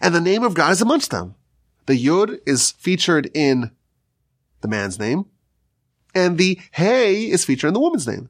[0.01, 1.35] And the name of God is amongst them.
[1.85, 3.71] The Yud is featured in
[4.61, 5.25] the man's name,
[6.13, 8.29] and the Hey is featured in the woman's name.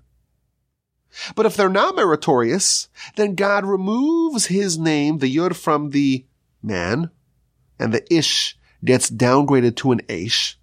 [1.35, 6.25] But if they're not meritorious, then God removes his name, the Yud, from the
[6.63, 7.09] man,
[7.77, 10.55] and the Ish gets downgraded to an Aish,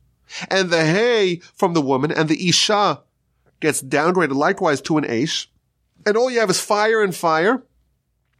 [0.50, 3.02] and the Hey from the woman, and the Isha
[3.60, 5.46] gets downgraded likewise to an Aish,
[6.06, 7.62] and all you have is fire and fire,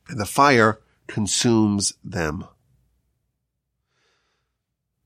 [0.08, 2.46] and the fire consumes them.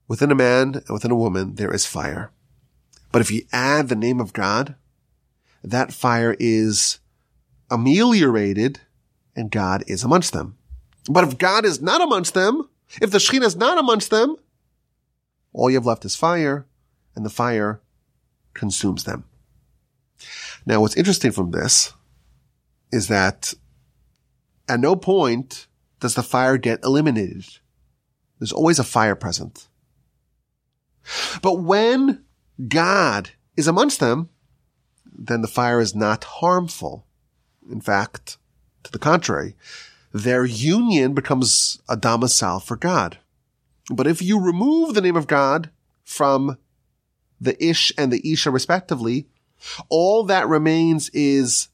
[0.06, 2.30] Within a man and within a woman, there is fire.
[3.12, 4.75] But if you add the name of God,
[5.62, 6.98] that fire is
[7.70, 8.81] ameliorated
[9.37, 10.57] and God is amongst them.
[11.09, 12.68] But if God is not amongst them,
[13.01, 14.37] if the Shekhinah is not amongst them,
[15.53, 16.66] all you have left is fire
[17.14, 17.81] and the fire
[18.55, 19.25] consumes them.
[20.64, 21.92] Now, what's interesting from this
[22.92, 23.55] is that
[24.68, 25.66] at no point
[26.01, 27.46] does the fire get eliminated.
[28.38, 29.68] There's always a fire present.
[31.42, 32.25] But when
[32.68, 34.28] God is amongst them,
[35.04, 37.06] then the fire is not harmful.
[37.70, 38.38] In fact,
[38.82, 39.54] to the contrary,
[40.12, 43.18] their union becomes a domicile for God.
[43.90, 45.70] But if you remove the name of God
[46.04, 46.58] from
[47.40, 49.26] the Ish and the Isha respectively,
[49.88, 51.68] all that remains is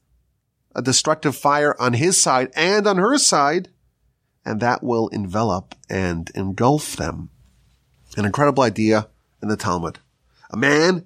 [0.75, 3.69] a destructive fire on his side and on her side,
[4.45, 7.29] and that will envelop and engulf them.
[8.17, 9.07] An incredible idea
[9.41, 9.99] in the Talmud.
[10.49, 11.05] A man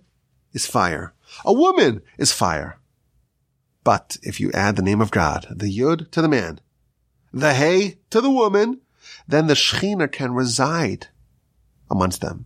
[0.54, 1.14] is fire.
[1.46, 2.80] A woman is fire.
[3.84, 6.62] But if you add the name of God, the Yud to the man,
[7.34, 8.82] the Hey to the woman,
[9.28, 11.08] then the Shekhinah can reside
[11.90, 12.46] amongst them.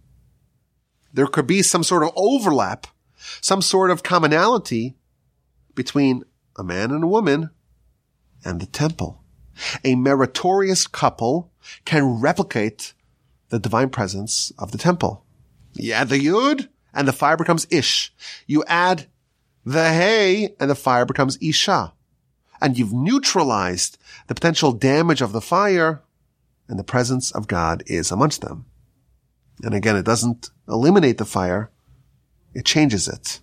[1.13, 2.87] There could be some sort of overlap,
[3.41, 4.95] some sort of commonality
[5.75, 6.23] between
[6.57, 7.51] a man and a woman
[8.43, 9.23] and the temple.
[9.83, 11.51] A meritorious couple
[11.85, 12.93] can replicate
[13.49, 15.25] the divine presence of the temple.
[15.91, 18.11] Add the yud and the fire becomes ish.
[18.47, 19.05] You add
[19.63, 21.93] the hay and the fire becomes isha.
[22.59, 26.01] And you've neutralized the potential damage of the fire
[26.67, 28.65] and the presence of God is amongst them.
[29.63, 31.69] And again, it doesn't eliminate the fire.
[32.55, 33.41] It changes it.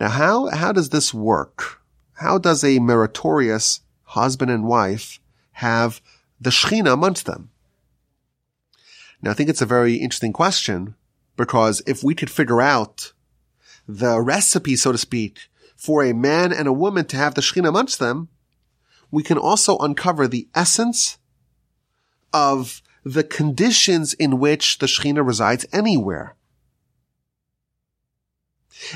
[0.00, 1.82] Now, how, how does this work?
[2.14, 5.20] How does a meritorious husband and wife
[5.52, 6.00] have
[6.40, 7.50] the Shekhinah amongst them?
[9.24, 10.96] Now, I think it's a very interesting question
[11.34, 13.14] because if we could figure out
[13.88, 17.70] the recipe, so to speak, for a man and a woman to have the Shekhinah
[17.70, 18.28] amongst them,
[19.10, 21.16] we can also uncover the essence
[22.34, 26.36] of the conditions in which the Shekhinah resides anywhere.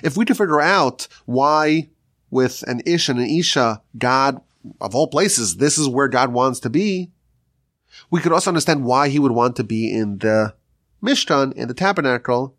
[0.03, 1.89] If we could figure out why
[2.31, 4.43] with an Ish and an Isha, God,
[4.79, 7.13] of all places, this is where God wants to be,
[8.11, 10.55] we could also understand why he would want to be in the
[11.03, 12.57] Mishkan, in the tabernacle,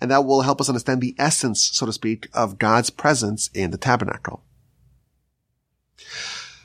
[0.00, 3.70] and that will help us understand the essence, so to speak, of God's presence in
[3.70, 4.42] the tabernacle.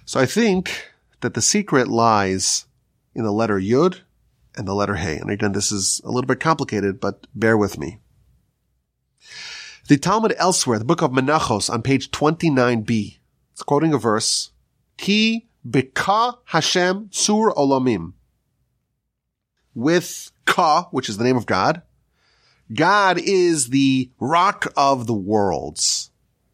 [0.06, 2.66] So I think that the secret lies
[3.14, 4.02] in the letter Yud
[4.56, 5.18] and the letter Hey.
[5.18, 8.00] And again, this is a little bit complicated, but bear with me.
[9.88, 13.20] The Talmud elsewhere, the book of Menachos on page 29b,
[13.52, 14.52] it's quoting a verse,
[14.98, 18.14] Ki bika Hashem tsur olamim.
[19.76, 21.84] With Ka, which is the name of God,
[22.74, 26.10] God is the rock of the worlds.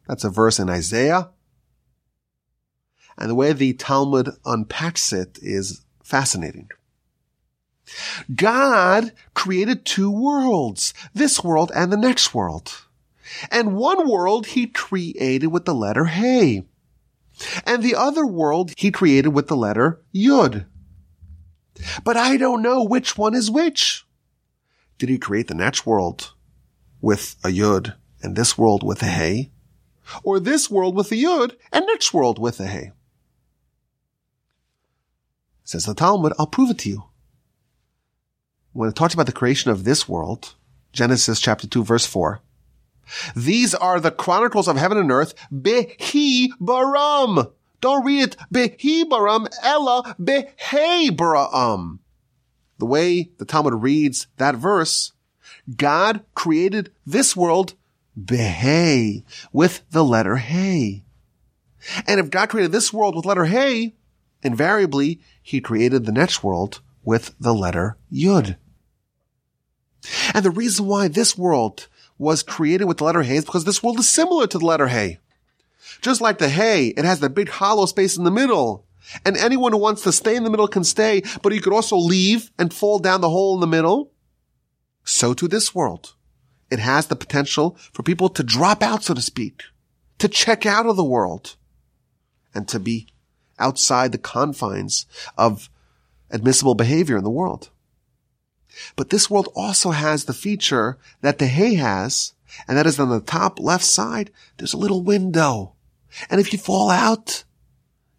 [0.07, 1.29] That's a verse in Isaiah.
[3.17, 6.69] And the way the Talmud unpacks it is fascinating.
[8.33, 12.85] God created two worlds, this world and the next world.
[13.49, 16.65] And one world he created with the letter Hey.
[17.65, 20.65] And the other world he created with the letter Yud.
[22.03, 24.05] But I don't know which one is which.
[24.97, 26.33] Did he create the next world
[27.01, 29.51] with a Yud and this world with a Hey?
[30.23, 32.91] Or this world with a Yud and next world with a Hey?
[35.63, 37.03] Says the Talmud, I'll prove it to you.
[38.73, 40.55] When it talks about the creation of this world,
[40.93, 42.41] Genesis chapter 2 verse 4,
[43.35, 47.51] these are the chronicles of heaven and earth, behi baram.
[47.81, 51.99] Don't read it behi baram, ella behe.
[52.77, 55.13] The way the Talmud reads that verse,
[55.75, 57.73] God created this world
[58.19, 61.03] behe, with the letter hey.
[62.07, 63.95] And if God created this world with letter hey,
[64.43, 68.57] invariably he created the next world with the letter yud.
[70.33, 73.81] And the reason why this world was created with the letter Hey is because this
[73.81, 75.19] world is similar to the letter Hey.
[76.01, 78.85] Just like the hay, it has the big hollow space in the middle.
[79.25, 81.97] And anyone who wants to stay in the middle can stay, but you could also
[81.97, 84.11] leave and fall down the hole in the middle.
[85.03, 86.15] So to this world.
[86.69, 89.63] It has the potential for people to drop out, so to speak,
[90.19, 91.57] to check out of the world
[92.55, 93.07] and to be
[93.59, 95.05] outside the confines
[95.37, 95.69] of
[96.29, 97.69] admissible behavior in the world.
[98.95, 102.33] But this world also has the feature that the hay has,
[102.69, 105.75] and that is on the top left side, there's a little window.
[106.29, 107.43] And if you fall out,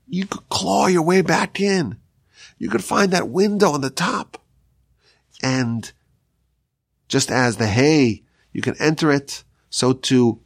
[0.09, 1.97] you could claw your way back in.
[2.59, 4.39] You could find that window on the top.
[5.43, 5.91] And
[7.09, 8.23] just as the hay,
[8.53, 10.41] you can enter it, so too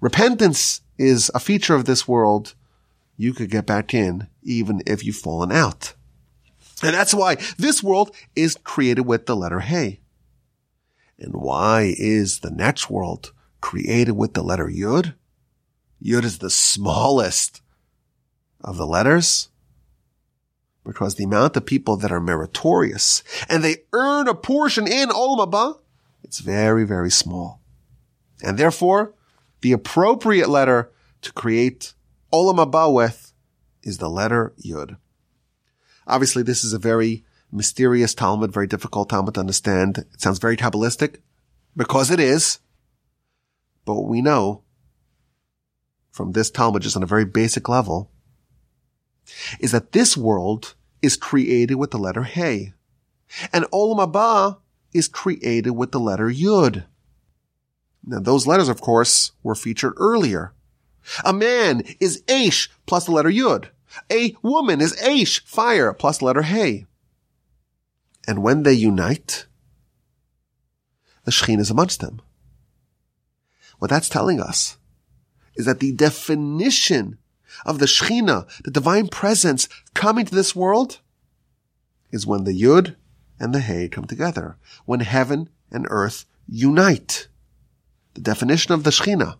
[0.00, 2.54] repentance is a feature of this world.
[3.16, 5.94] You could get back in even if you've fallen out.
[6.82, 10.00] And that's why this world is created with the letter Hey.
[11.18, 15.14] And why is the next world created with the letter Yud?
[16.02, 17.62] Yud is the smallest
[18.62, 19.48] of the letters
[20.84, 25.46] because the amount of people that are meritorious and they earn a portion in Olam
[25.46, 25.78] Haba,
[26.22, 27.60] it's very, very small.
[28.42, 29.14] And therefore,
[29.60, 30.90] the appropriate letter
[31.22, 31.94] to create
[32.32, 33.32] Olam Haba with
[33.82, 34.96] is the letter Yud.
[36.06, 39.98] Obviously, this is a very mysterious Talmud, very difficult Talmud to understand.
[39.98, 41.16] It sounds very Kabbalistic
[41.76, 42.58] because it is.
[43.84, 44.62] But we know
[46.10, 48.10] from this Talmud, just on a very basic level,
[49.58, 52.74] is that this world is created with the letter Hey.
[53.52, 54.58] And Olam Haba
[54.92, 56.84] is created with the letter Yud.
[58.04, 60.52] Now, those letters, of course, were featured earlier.
[61.24, 63.66] A man is Aish plus the letter Yud.
[64.10, 66.86] A woman is Aish, fire, plus the letter Hey.
[68.26, 69.46] And when they unite,
[71.24, 72.20] the Shekhinah is amongst them.
[73.78, 74.76] What that's telling us
[75.60, 77.18] is that the definition
[77.66, 81.00] of the Shekhinah, the divine presence coming to this world,
[82.10, 82.96] is when the Yud
[83.38, 84.56] and the Hey come together,
[84.86, 87.28] when heaven and earth unite.
[88.14, 89.36] The definition of the Shekhinah,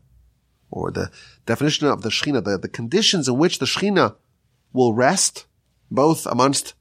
[0.70, 1.10] or the
[1.46, 4.16] definition of the Shekhinah, the, the conditions in which the Shekhinah
[4.72, 5.46] will rest
[5.90, 6.74] both amongst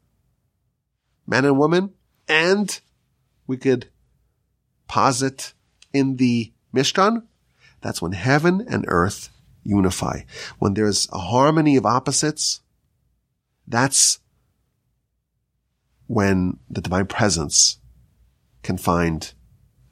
[1.25, 1.93] men and women,
[2.27, 2.79] and
[3.47, 3.89] we could
[4.87, 5.53] posit
[5.93, 7.23] in the Mishkan,
[7.81, 9.29] that's when heaven and earth
[9.63, 10.21] unify.
[10.57, 12.61] When there's a harmony of opposites,
[13.67, 14.19] that's
[16.07, 17.77] when the divine presence
[18.63, 19.33] can find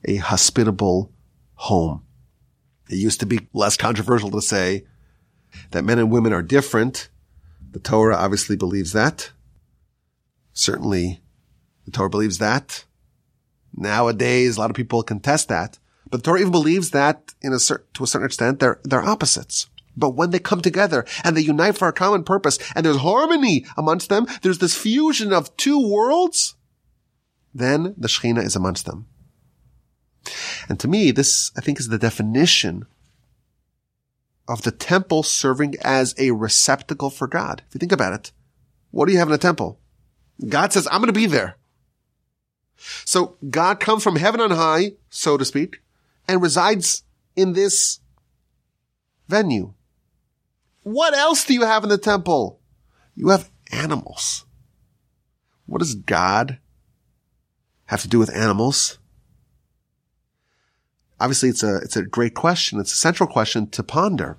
[0.05, 1.11] a hospitable
[1.55, 2.03] home.
[2.89, 4.85] It used to be less controversial to say
[5.71, 7.09] that men and women are different
[7.77, 9.31] the Torah obviously believes that.
[10.53, 11.21] Certainly,
[11.85, 12.85] the Torah believes that.
[13.71, 15.77] Nowadays, a lot of people contest that.
[16.09, 19.03] But the Torah even believes that in a certain, to a certain extent, they're, they're
[19.03, 19.67] opposites.
[19.95, 23.65] But when they come together and they unite for a common purpose and there's harmony
[23.75, 26.55] amongst them, there's this fusion of two worlds,
[27.53, 29.07] then the Shekhinah is amongst them.
[30.69, 32.85] And to me, this, I think, is the definition
[34.47, 37.63] of the temple serving as a receptacle for God.
[37.67, 38.31] If you think about it,
[38.91, 39.79] what do you have in a temple?
[40.47, 41.57] God says, I'm going to be there.
[43.05, 45.81] So God comes from heaven on high, so to speak,
[46.27, 47.03] and resides
[47.35, 47.99] in this
[49.27, 49.73] venue.
[50.83, 52.59] What else do you have in the temple?
[53.15, 54.45] You have animals.
[55.65, 56.59] What does God
[57.85, 58.99] have to do with animals?
[61.19, 62.79] Obviously, it's a, it's a great question.
[62.79, 64.37] It's a central question to ponder.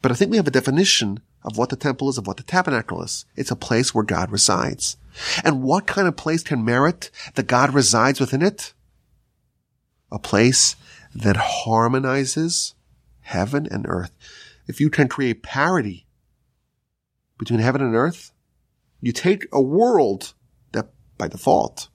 [0.00, 2.42] But I think we have a definition of what the temple is, of what the
[2.42, 3.26] tabernacle is.
[3.36, 4.96] It's a place where God resides.
[5.44, 8.74] And what kind of place can merit that God resides within it?
[10.10, 10.76] A place
[11.14, 12.74] that harmonizes
[13.20, 14.12] heaven and earth.
[14.66, 16.06] If you can create parity
[17.38, 18.32] between heaven and earth,
[19.00, 20.34] you take a world
[20.72, 21.88] that by default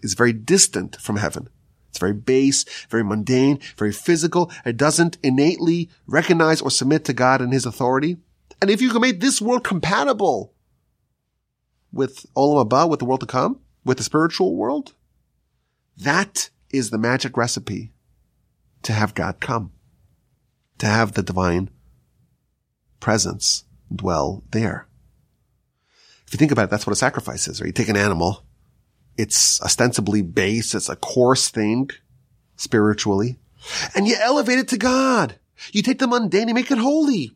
[0.00, 1.48] is very distant from heaven.
[1.88, 4.50] It's very base, very mundane, very physical.
[4.64, 8.18] It doesn't innately recognize or submit to God and his authority.
[8.60, 10.52] And if you can make this world compatible
[11.92, 14.94] with Olam Haba, with the world to come, with the spiritual world,
[15.96, 17.92] that is the magic recipe
[18.82, 19.72] to have God come,
[20.78, 21.70] to have the divine
[23.00, 23.64] presence
[23.94, 24.86] dwell there.
[26.26, 27.68] If you think about it, that's what a sacrifice is, right?
[27.68, 28.44] You take an animal,
[29.16, 31.90] it's ostensibly base, it's a coarse thing
[32.56, 33.38] spiritually,
[33.94, 35.38] and you elevate it to God.
[35.72, 37.32] You take the mundane, and make it holy.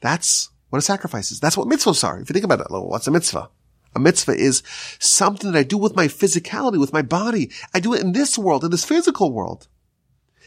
[0.00, 1.40] That's what a sacrifice is.
[1.40, 2.18] That's what mitzvahs are.
[2.18, 3.50] If you think about it, what's a mitzvah?
[3.94, 4.62] A mitzvah is
[4.98, 7.50] something that I do with my physicality, with my body.
[7.72, 9.68] I do it in this world, in this physical world.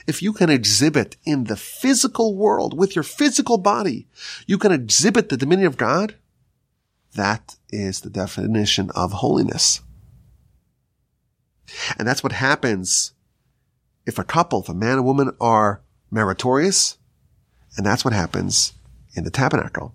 [0.05, 4.07] If you can exhibit in the physical world with your physical body,
[4.45, 6.15] you can exhibit the dominion of God.
[7.15, 9.81] That is the definition of holiness.
[11.97, 13.13] And that's what happens
[14.05, 16.97] if a couple, if a man and woman are meritorious.
[17.75, 18.73] And that's what happens
[19.15, 19.93] in the tabernacle.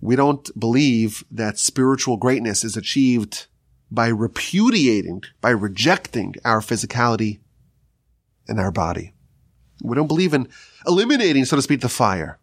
[0.00, 3.46] We don't believe that spiritual greatness is achieved
[3.90, 7.40] by repudiating, by rejecting our physicality
[8.46, 9.12] and our body.
[9.82, 10.48] We don't believe in
[10.86, 12.38] eliminating, so to speak, the fire,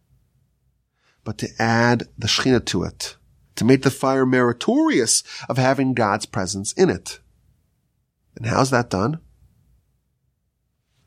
[1.24, 3.16] but to add the Shekhinah to it,
[3.56, 7.20] to make the fire meritorious of having God's presence in it.
[8.36, 9.20] And how's that done?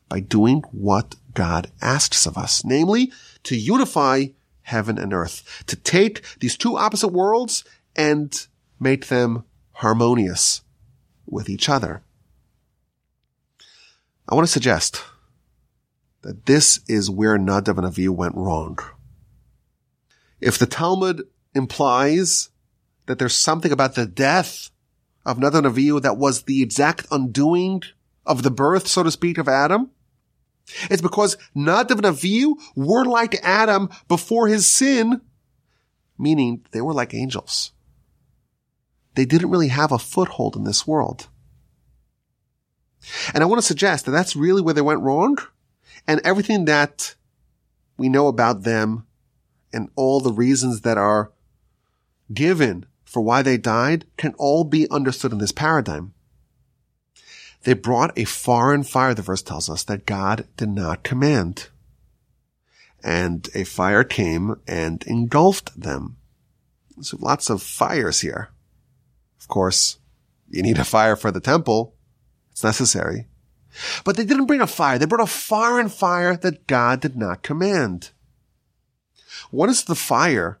[0.07, 3.11] By doing what God asks of us, namely
[3.43, 4.27] to unify
[4.69, 7.63] heaven and earth, to take these two opposite worlds
[7.95, 8.47] and
[8.79, 9.43] make them
[9.73, 10.61] harmonious
[11.25, 12.01] with each other.
[14.27, 15.03] I want to suggest
[16.21, 18.77] that this is where Nadav and Avihu went wrong.
[20.39, 21.23] If the Talmud
[21.55, 22.49] implies
[23.07, 24.69] that there's something about the death
[25.25, 27.81] of Nadav and Avihu that was the exact undoing
[28.25, 29.89] of the birth, so to speak, of Adam,
[30.89, 35.21] it's because Nadav and Avihu were like Adam before his sin,
[36.17, 37.71] meaning they were like angels.
[39.15, 41.27] They didn't really have a foothold in this world.
[43.33, 45.37] And I want to suggest that that's really where they went wrong.
[46.07, 47.15] And everything that
[47.97, 49.05] we know about them
[49.73, 51.31] and all the reasons that are
[52.33, 56.13] given for why they died can all be understood in this paradigm.
[57.63, 61.67] They brought a foreign fire, the verse tells us, that God did not command.
[63.03, 66.17] And a fire came and engulfed them.
[67.01, 68.49] So lots of fires here.
[69.39, 69.97] Of course,
[70.49, 71.95] you need a fire for the temple.
[72.51, 73.27] It's necessary.
[74.03, 74.97] But they didn't bring a fire.
[74.97, 78.11] They brought a foreign fire that God did not command.
[79.51, 80.59] What is the fire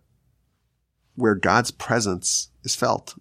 [1.15, 3.15] where God's presence is felt?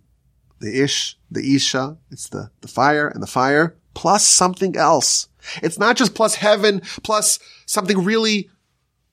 [0.61, 5.29] The ish, the isha, it's the, the fire and the fire plus something else.
[5.63, 8.51] It's not just plus heaven plus something really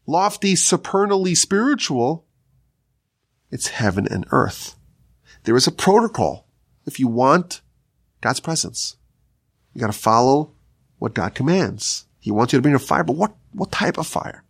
[0.06, 2.26] lofty, supernally spiritual.
[3.52, 4.76] It's heaven and earth.
[5.44, 6.48] There is a protocol.
[6.86, 7.62] If you want
[8.22, 8.98] God's presence,
[9.74, 10.52] you got to follow
[11.00, 12.06] what God commands.
[12.20, 14.44] He wants you to bring a fire, but what, what type of fire?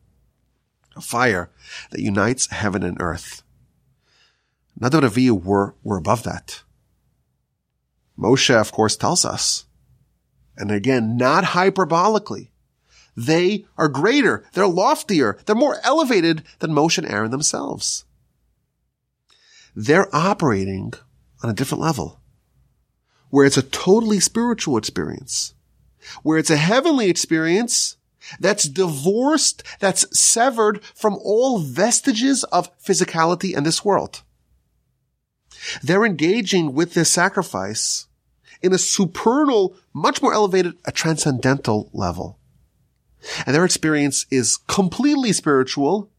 [0.96, 1.50] A fire
[1.92, 3.44] that unites heaven and earth.
[4.80, 6.64] Nadav and Avihu were, were above that.
[8.18, 9.66] Moshe, of course, tells us,
[10.58, 12.50] and again, not hyperbolically,
[13.18, 18.06] they are greater, they're loftier, they're more elevated than Moshe and Aaron themselves.
[19.76, 20.94] They're operating
[21.44, 22.22] on a different level,
[23.30, 25.54] where it's a totally spiritual experience,
[26.24, 27.98] where it's a heavenly experience
[28.40, 34.24] that's divorced, that's severed from all vestiges of physicality in this world.
[35.84, 38.05] They're engaging with this sacrifice
[38.66, 42.40] in a supernal, much more elevated, a transcendental level.
[43.46, 46.10] And their experience is completely spiritual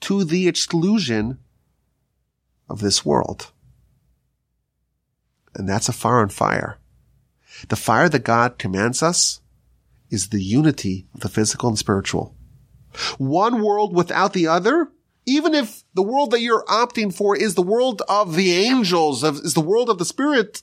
[0.00, 1.38] to the exclusion
[2.68, 3.52] of this world.
[5.54, 6.78] And that's a fire on fire.
[7.68, 9.40] The fire that God commands us
[10.10, 12.34] is the unity of the physical and spiritual.
[13.18, 14.90] One world without the other,
[15.24, 19.54] even if the world that you're opting for is the world of the angels, is
[19.54, 20.62] the world of the spirit,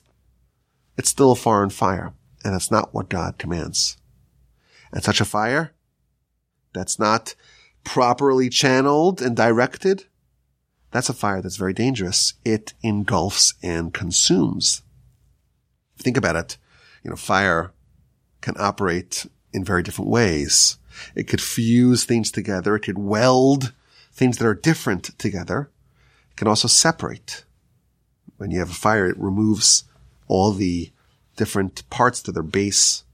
[0.96, 2.14] it's still a fire on fire.
[2.44, 3.96] And that's not what God commands.
[4.92, 5.72] And such a fire
[6.72, 7.34] that's not
[7.84, 10.04] properly channeled and directed,
[10.90, 12.34] that's a fire that's very dangerous.
[12.44, 14.82] It engulfs and consumes.
[15.98, 16.58] Think about it.
[17.02, 17.72] You know, fire
[18.40, 20.78] can operate in very different ways.
[21.14, 22.76] It could fuse things together.
[22.76, 23.72] It could weld
[24.12, 25.70] things that are different together.
[26.30, 27.44] It can also separate.
[28.36, 29.84] When you have a fire, it removes
[30.26, 30.92] all the
[31.36, 33.04] different parts to their base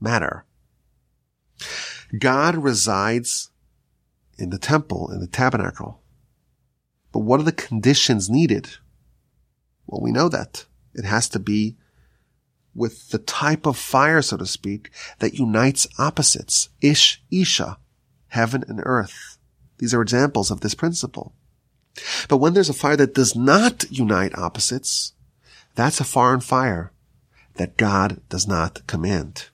[0.00, 0.44] matter.
[2.18, 3.50] God resides
[4.38, 6.00] in the temple, in the tabernacle.
[7.12, 8.68] But what are the conditions needed?
[9.86, 10.66] Well, we know that.
[10.94, 11.76] It has to be
[12.74, 14.90] with the type of fire, so to speak,
[15.20, 16.68] that unites opposites.
[16.80, 17.78] Ish, Isha,
[18.28, 19.38] heaven and earth.
[19.78, 21.34] These are examples of this principle.
[22.28, 25.13] But when there's a fire that does not unite opposites,
[25.74, 26.92] that's a foreign fire
[27.54, 29.48] that God does not command.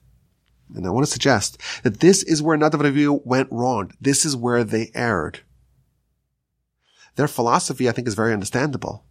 [0.73, 3.91] And I want to suggest that this is where Nadav and Avihu went wrong.
[3.99, 5.41] This is where they erred.
[7.15, 9.03] Their philosophy, I think, is very understandable.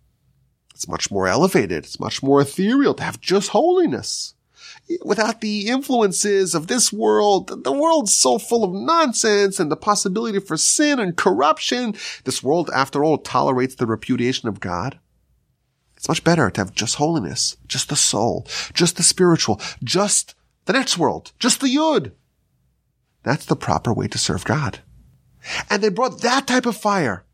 [0.75, 1.85] It's much more elevated.
[1.85, 4.35] It's much more ethereal to have just holiness.
[5.05, 10.39] Without the influences of this world, the world's so full of nonsense and the possibility
[10.41, 11.95] for sin and corruption.
[12.25, 14.99] This world, after all, tolerates the repudiation of God.
[16.01, 20.35] It's much better to have just holiness, just the soul, just the spiritual, just
[20.65, 22.13] the next world, just the yud.
[23.23, 24.79] That's the proper way to serve God.
[25.69, 27.27] And they brought that type of fire.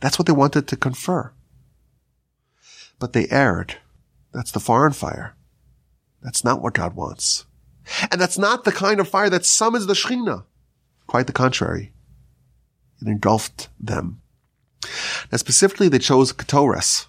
[0.00, 1.32] That's what they wanted to confer.
[2.98, 3.78] But they erred.
[4.34, 5.34] That's the foreign fire.
[6.20, 7.46] That's not what God wants.
[8.10, 10.44] And that's not the kind of fire that summons the Shekhinah.
[11.06, 11.94] Quite the contrary.
[13.00, 14.21] It engulfed them.
[15.30, 17.06] Now specifically they chose Ketores.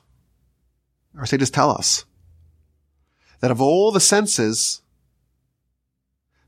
[1.18, 2.06] Our sages tell us
[3.40, 4.82] that of all the senses,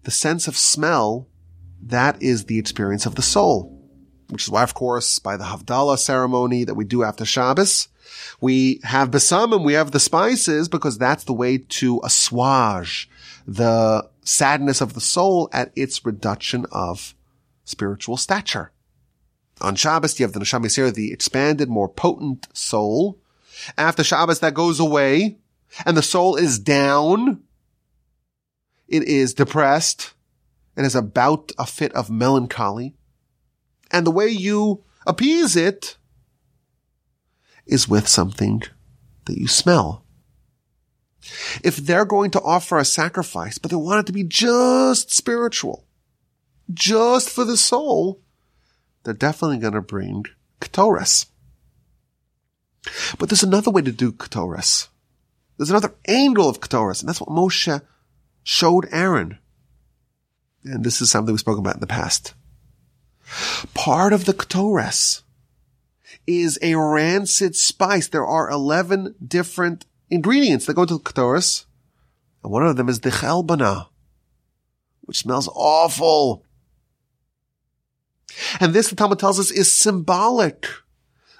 [0.03, 1.27] the sense of smell,
[1.81, 3.71] that is the experience of the soul.
[4.29, 7.89] Which is why, of course, by the Havdalah ceremony that we do after Shabbos,
[8.41, 13.07] we have besamim, we have the spices, because that's the way to assuage
[13.45, 17.13] the sadness of the soul at its reduction of
[17.65, 18.71] spiritual stature.
[19.61, 23.21] On Shabbos, you have the Neshama the expanded, more potent soul.
[23.77, 25.37] After Shabbos, that goes away,
[25.85, 27.41] and the soul is down.
[28.87, 30.13] It is depressed
[30.75, 32.95] and is about a fit of melancholy.
[33.91, 35.97] And the way you appease it
[37.65, 38.61] is with something
[39.25, 40.03] that you smell.
[41.63, 45.87] If they're going to offer a sacrifice, but they want it to be just spiritual,
[46.71, 48.21] just for the soul,
[49.05, 50.25] they're definitely going to bring
[50.59, 51.27] Ketores.
[53.17, 54.89] But there's another way to do Ketores.
[55.57, 57.81] There's another angle of Ketores, and that's what Moshe
[58.43, 59.37] showed Aaron.
[60.63, 62.33] And this is something we've spoken about in the past.
[63.73, 65.21] Part of the Ketores
[66.27, 68.07] is a rancid spice.
[68.07, 71.65] There are 11 different ingredients that go into the Ketores.
[72.43, 73.87] And one of them is the chelbana,
[75.01, 76.44] which smells awful.
[78.59, 80.67] And this, the Talmud tells us, is symbolic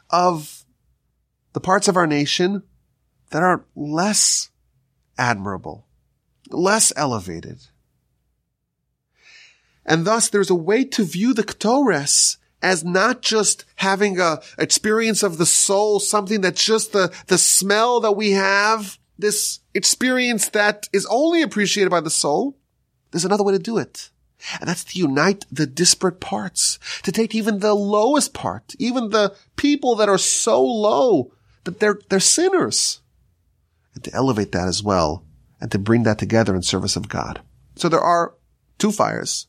[0.09, 0.63] of
[1.53, 2.63] the parts of our nation
[3.31, 4.49] that are less
[5.17, 5.87] admirable,
[6.49, 7.59] less elevated.
[9.85, 15.21] And thus there's a way to view the Ketores as not just having a experience
[15.21, 20.89] of the soul, something that's just the, the smell that we have, this experience that
[20.91, 22.57] is only appreciated by the soul.
[23.11, 24.09] There's another way to do it.
[24.59, 29.35] And that's to unite the disparate parts, to take even the lowest part, even the
[29.55, 31.31] people that are so low
[31.63, 33.01] that they're, they're sinners,
[33.93, 35.23] and to elevate that as well,
[35.59, 37.41] and to bring that together in service of God.
[37.75, 38.35] So there are
[38.77, 39.47] two fires,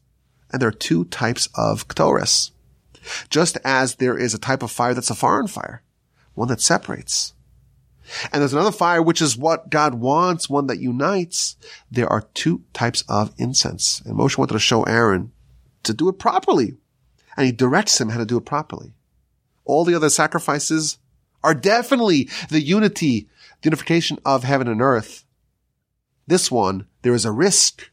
[0.51, 2.53] and there are two types of Ketores.
[3.29, 5.83] Just as there is a type of fire that's a foreign fire,
[6.35, 7.35] one that separates.
[8.33, 11.57] And there's another fire, which is what God wants, one that unites.
[11.91, 14.01] There are two types of incense.
[14.05, 15.33] And Moshe wanted to show Aaron
[15.83, 16.77] to do it properly.
[17.37, 18.93] And he directs him how to do it properly.
[19.65, 20.99] All the other sacrifices
[21.43, 23.29] are definitely the unity,
[23.63, 25.25] the unification of heaven and earth.
[26.27, 27.91] This one, there is a risk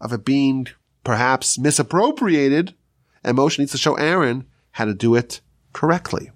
[0.00, 0.68] of it being
[1.04, 2.74] perhaps misappropriated,
[3.22, 5.40] and Moshe needs to show Aaron how to do it
[5.72, 6.30] correctly.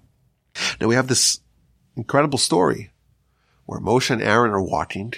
[0.79, 1.39] Now we have this
[1.95, 2.91] incredible story
[3.65, 5.13] where Moshe and Aaron are walking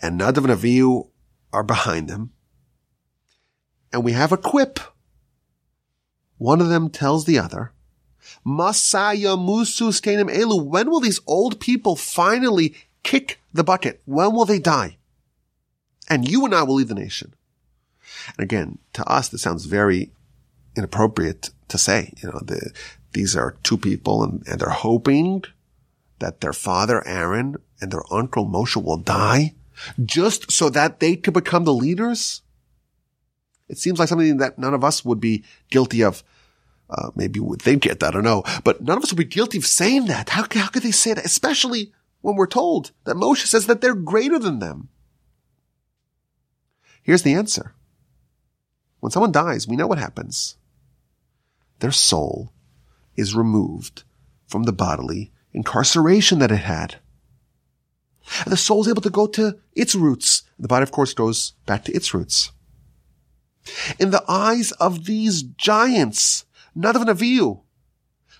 [0.00, 1.08] and Nadav and Avihu
[1.52, 2.32] are behind them.
[3.92, 4.80] And we have a quip.
[6.38, 7.72] One of them tells the other,
[8.46, 14.00] Masaya Musu Skanim Elu, when will these old people finally kick the bucket?
[14.04, 14.96] When will they die?
[16.08, 17.34] And you and I will lead the nation.
[18.36, 20.12] And again, to us, this sounds very
[20.76, 22.12] inappropriate to say.
[22.22, 22.72] You know, the,
[23.12, 25.44] these are two people and, and they're hoping
[26.20, 29.54] that their father Aaron and their uncle Moshe will die
[30.02, 32.42] just so that they could become the leaders?
[33.68, 36.22] It seems like something that none of us would be guilty of.
[36.88, 38.42] Uh, maybe we would think it, I don't know.
[38.64, 40.30] But none of us would be guilty of saying that.
[40.30, 41.24] How, how could they say that?
[41.24, 44.88] Especially when we're told that Moshe says that they're greater than them.
[47.02, 47.74] Here's the answer.
[48.98, 50.56] When someone dies, we know what happens.
[51.78, 52.52] Their soul
[53.16, 54.02] is removed
[54.46, 56.96] from the bodily incarceration that it had.
[58.44, 60.44] And the soul is able to go to its roots.
[60.58, 62.52] The body, of course, goes back to its roots.
[63.98, 66.44] In the eyes of these giants,
[66.76, 67.62] Nadav and Avihu,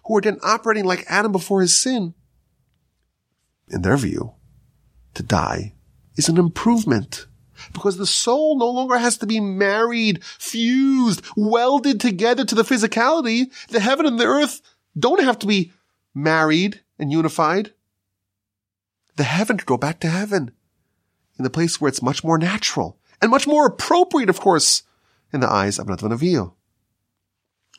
[0.05, 2.15] who were then operating like Adam before his sin,
[3.69, 4.35] in their view,
[5.15, 5.75] to die
[6.17, 7.27] is an improvement
[7.73, 13.51] because the soul no longer has to be married, fused, welded together to the physicality.
[13.69, 14.61] The heaven and the earth
[14.99, 15.73] don't have to be
[16.15, 17.73] married and unified.
[19.17, 20.53] The heaven could go back to heaven
[21.39, 24.83] in the place where it's much more natural and much more appropriate, of course,
[25.33, 26.53] in the eyes of Nadav and Avihu.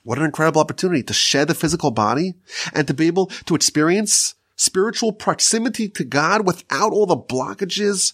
[0.03, 2.34] What an incredible opportunity to shed the physical body
[2.74, 8.13] and to be able to experience spiritual proximity to God without all the blockages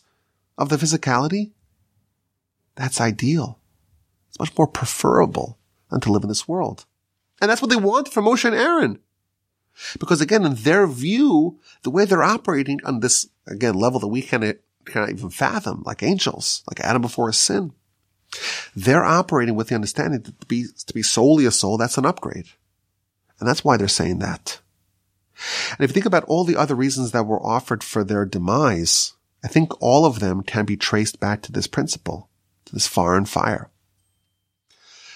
[0.58, 1.52] of the physicality.
[2.76, 3.60] That's ideal.
[4.30, 5.58] It's much more preferable
[5.90, 6.86] than to live in this world.
[7.42, 9.00] And that's what they want from Moshe and Aaron.
[10.00, 14.22] Because again, in their view, the way they're operating on this, again, level that we
[14.22, 14.56] cannot,
[14.86, 17.74] cannot even fathom, like angels, like Adam before his sin,
[18.76, 22.06] they're operating with the understanding that to be, to be solely a soul, that's an
[22.06, 22.48] upgrade.
[23.40, 24.60] And that's why they're saying that.
[25.72, 29.14] And if you think about all the other reasons that were offered for their demise,
[29.44, 32.30] I think all of them can be traced back to this principle,
[32.66, 33.70] to this foreign fire.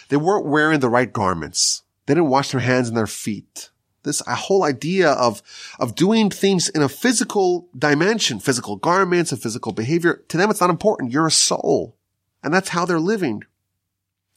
[0.09, 1.81] They weren't wearing the right garments.
[2.05, 3.70] They didn't wash their hands and their feet
[4.03, 5.41] this whole idea of,
[5.79, 10.23] of doing things in a physical dimension, physical garments and physical behavior.
[10.29, 11.11] To them, it's not important.
[11.11, 11.95] You're a soul.
[12.43, 13.43] And that's how they're living.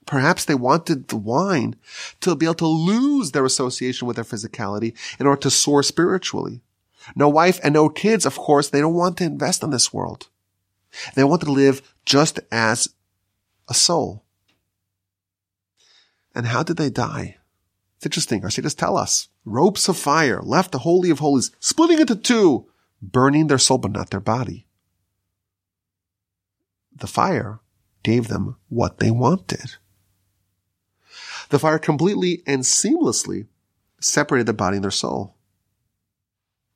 [0.07, 1.77] Perhaps they wanted the wine
[2.21, 6.61] to be able to lose their association with their physicality in order to soar spiritually.
[7.17, 10.29] No wife and no kids, of course, they don't want to invest in this world.
[11.15, 12.89] They want to live just as
[13.69, 14.25] a soul.
[16.35, 17.39] And how did they die?
[17.97, 18.43] It's interesting.
[18.43, 22.67] Our sages tell us ropes of fire left the Holy of Holies, splitting into two,
[23.03, 24.67] burning their soul but not their body.
[26.95, 27.61] The fire
[28.03, 29.77] gave them what they wanted.
[31.51, 33.47] The fire completely and seamlessly
[34.01, 35.37] separated the body and their soul.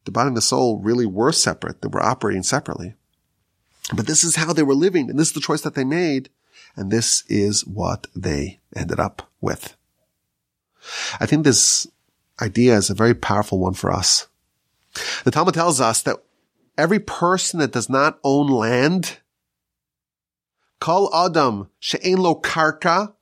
[0.05, 1.83] The body and the soul really were separate.
[1.83, 2.95] They were operating separately.
[3.95, 6.31] But this is how they were living, and this is the choice that they made,
[6.77, 9.77] and this is what they ended up with.
[11.21, 11.87] I think this
[12.41, 14.29] idea is a very powerful one for us.
[15.25, 16.17] The Talmud tells us that
[16.77, 19.19] every person that does not own land,
[20.81, 23.13] kol adam she'en lo karka,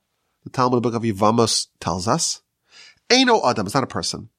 [0.43, 2.41] the Talmud the book of Yevamos tells us,
[3.11, 4.29] no adam, it's not a person.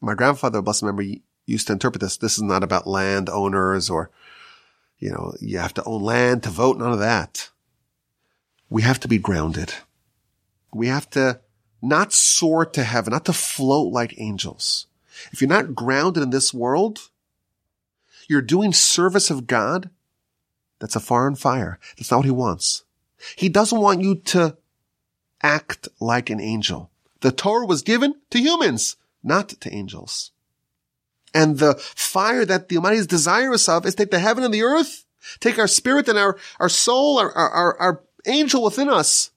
[0.00, 2.16] My grandfather, blessed memory, used to interpret this.
[2.16, 4.10] This is not about land owners or,
[4.98, 7.50] you know, you have to own land to vote, none of that.
[8.68, 9.74] We have to be grounded.
[10.72, 11.40] We have to
[11.82, 14.86] not soar to heaven, not to float like angels.
[15.32, 17.10] If you're not grounded in this world,
[18.28, 19.90] you're doing service of God.
[20.78, 21.78] That's a foreign fire.
[21.96, 22.84] That's not what he wants.
[23.36, 24.56] He doesn't want you to
[25.42, 26.90] act like an angel.
[27.20, 30.32] The Torah was given to humans, not to angels.
[31.34, 34.62] And the fire that the Almighty is desirous of is take the heaven and the
[34.62, 35.04] earth,
[35.38, 39.30] take our spirit and our, our soul, our, our, our angel within us,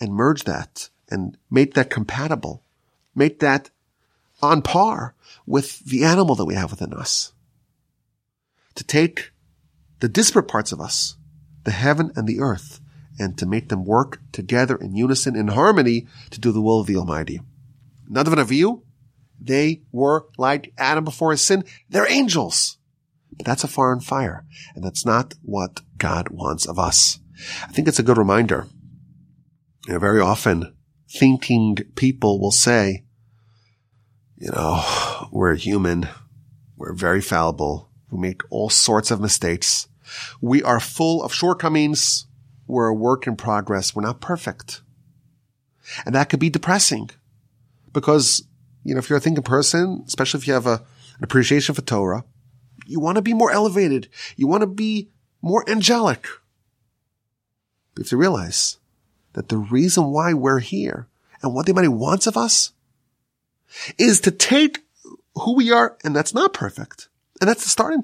[0.00, 2.62] and merge that and make that compatible,
[3.14, 3.70] make that
[4.40, 5.14] on par
[5.46, 7.32] with the animal that we have within us.
[8.76, 9.32] To take
[10.00, 11.16] the disparate parts of us,
[11.64, 12.80] the heaven and the earth,
[13.18, 16.86] and to make them work together in unison, in harmony, to do the will of
[16.86, 17.40] the Almighty.
[18.10, 18.82] Nadav and Avihu,
[19.40, 21.64] they were like Adam before his sin.
[21.88, 22.78] They're angels.
[23.36, 24.44] But that's a foreign fire,
[24.74, 27.18] and that's not what God wants of us.
[27.62, 28.66] I think it's a good reminder
[29.86, 30.74] You know, very often
[31.08, 33.04] thinking people will say,
[34.36, 36.08] you know, we're human.
[36.76, 37.90] We're very fallible.
[38.10, 39.88] We make all sorts of mistakes.
[40.40, 42.26] We are full of shortcomings.
[42.66, 43.94] We're a work in progress.
[43.94, 44.82] We're not perfect.
[46.04, 47.10] And that could be depressing
[47.92, 48.44] because,
[48.84, 50.82] you know, if you're a thinking person, especially if you have a,
[51.18, 52.24] an appreciation for Torah,
[52.86, 54.08] you want to be more elevated.
[54.36, 55.10] You want to be
[55.42, 56.26] more angelic.
[57.94, 58.77] But you have to realize
[59.38, 61.06] that the reason why we're here
[61.42, 62.72] and what the Almighty wants of us
[63.96, 64.80] is to take
[65.36, 67.08] who we are, and that's not perfect.
[67.40, 68.02] And that's the starting.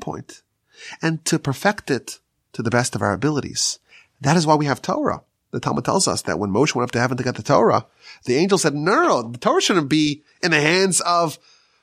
[1.03, 2.21] And to perfect it
[2.53, 3.81] to the best of our abilities.
[4.21, 5.23] That is why we have Torah.
[5.51, 7.85] The Talmud tells us that when Moshe went up to heaven to get the Torah,
[8.27, 11.37] the angel said, no, no, the Torah shouldn't be in the hands of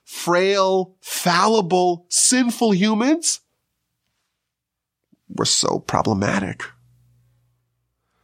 [0.06, 3.42] frail, fallible, sinful humans.
[5.28, 6.64] We're so problematic.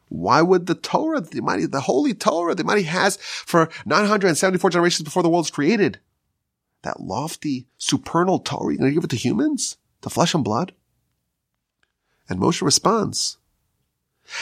[0.09, 5.03] Why would the Torah, the mighty, the holy Torah, the mighty has for 974 generations
[5.03, 5.99] before the world was created,
[6.83, 10.73] that lofty, supernal Torah, you're going to give it to humans, to flesh and blood?
[12.29, 13.37] And Moshe responds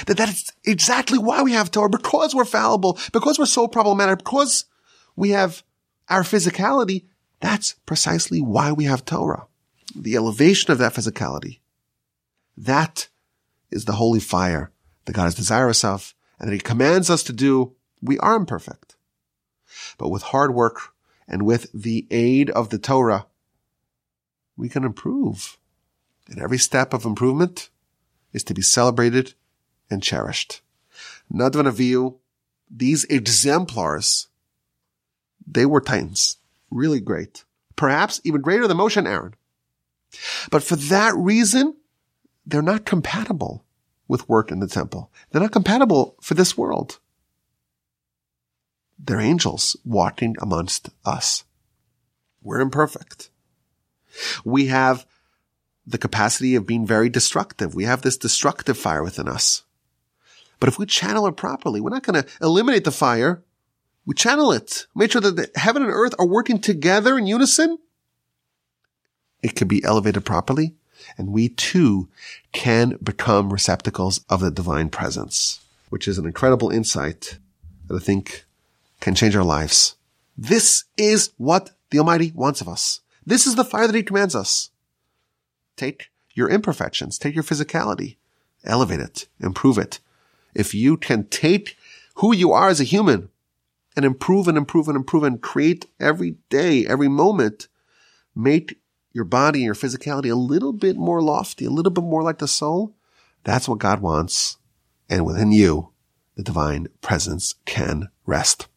[0.05, 4.19] that that is exactly why we have Torah, because we're fallible, because we're so problematic,
[4.19, 4.65] because
[5.15, 5.63] we have
[6.09, 7.05] our physicality.
[7.39, 9.47] That's precisely why we have Torah.
[9.95, 11.59] The elevation of that physicality.
[12.57, 13.07] That
[13.71, 14.71] is the holy fire
[15.05, 18.95] that God is desirous of and that he commands us to do, we are imperfect.
[19.97, 20.93] But with hard work
[21.27, 23.27] and with the aid of the Torah,
[24.57, 25.57] we can improve.
[26.29, 27.69] And every step of improvement
[28.33, 29.33] is to be celebrated
[29.89, 30.61] and cherished.
[31.31, 32.17] Nadav and Avihu,
[32.69, 34.27] these exemplars,
[35.45, 36.37] they were titans.
[36.71, 37.43] Really great.
[37.75, 39.35] Perhaps even greater than Moshe and Aaron.
[40.49, 41.75] But for that reason,
[42.45, 43.64] they're not compatible
[44.07, 45.11] with work in the temple.
[45.31, 46.99] They're not compatible for this world.
[48.97, 51.43] They're angels walking amongst us.
[52.41, 53.29] We're imperfect.
[54.43, 55.05] We have
[55.85, 57.75] the capacity of being very destructive.
[57.75, 59.63] We have this destructive fire within us.
[60.59, 63.43] But if we channel it properly, we're not going to eliminate the fire.
[64.05, 64.87] We channel it.
[64.95, 67.77] Make sure that heaven and earth are working together in unison.
[69.43, 70.75] It can be elevated properly
[71.17, 72.07] and we too
[72.51, 77.37] can become receptacles of the divine presence, which is an incredible insight
[77.87, 78.45] that I think
[78.99, 79.95] can change our lives.
[80.37, 83.01] This is what the Almighty wants of us.
[83.25, 84.69] This is the fire that He commands us.
[85.77, 88.17] Take your imperfections, take your physicality,
[88.63, 89.99] elevate it, improve it.
[90.53, 91.77] If you can take
[92.15, 93.29] who you are as a human
[93.95, 97.67] and improve and improve and improve and create every day, every moment,
[98.35, 98.79] make
[99.15, 102.49] your body, your physicality a little bit more lofty, a little bit more like the
[102.49, 102.93] soul,
[103.45, 104.57] that's what God wants.
[105.09, 105.91] And within you,
[106.35, 108.67] the divine presence can rest.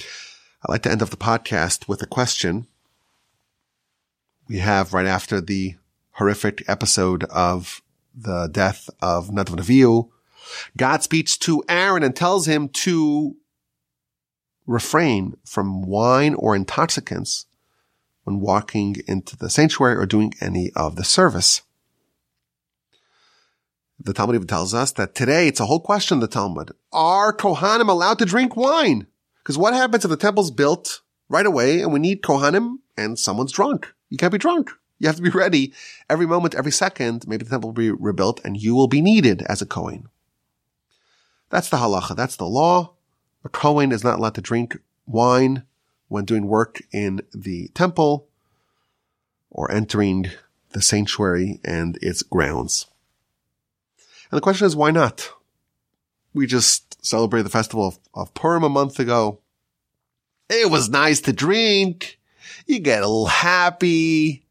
[0.00, 2.66] I'd like to end off the podcast with a question
[4.48, 5.76] we have right after the
[6.14, 7.80] horrific episode of
[8.12, 10.08] the death of Nadav and Avihu.
[10.76, 13.36] God speaks to Aaron and tells him to
[14.66, 17.46] refrain from wine or intoxicants
[18.24, 21.62] when walking into the sanctuary or doing any of the service.
[23.98, 26.72] The Talmud even tells us that today it's a whole question the Talmud.
[26.92, 29.06] Are Kohanim allowed to drink wine?
[29.42, 33.52] Because what happens if the temple's built right away and we need Kohanim and someone's
[33.52, 33.92] drunk?
[34.08, 34.70] You can't be drunk.
[34.98, 35.72] You have to be ready
[36.08, 37.26] every moment, every second.
[37.26, 40.08] Maybe the temple will be rebuilt and you will be needed as a Kohen.
[41.50, 42.16] That's the halacha.
[42.16, 42.94] That's the law.
[43.44, 45.64] A Kohen is not allowed to drink wine
[46.10, 48.26] when doing work in the temple
[49.48, 50.26] or entering
[50.72, 52.86] the sanctuary and its grounds.
[54.30, 55.30] And the question is, why not?
[56.34, 59.38] We just celebrated the festival of, of Purim a month ago.
[60.48, 62.18] It was nice to drink.
[62.66, 64.44] You get a little happy.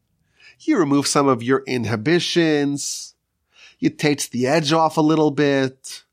[0.60, 3.14] You remove some of your inhibitions.
[3.78, 6.04] You take the edge off a little bit.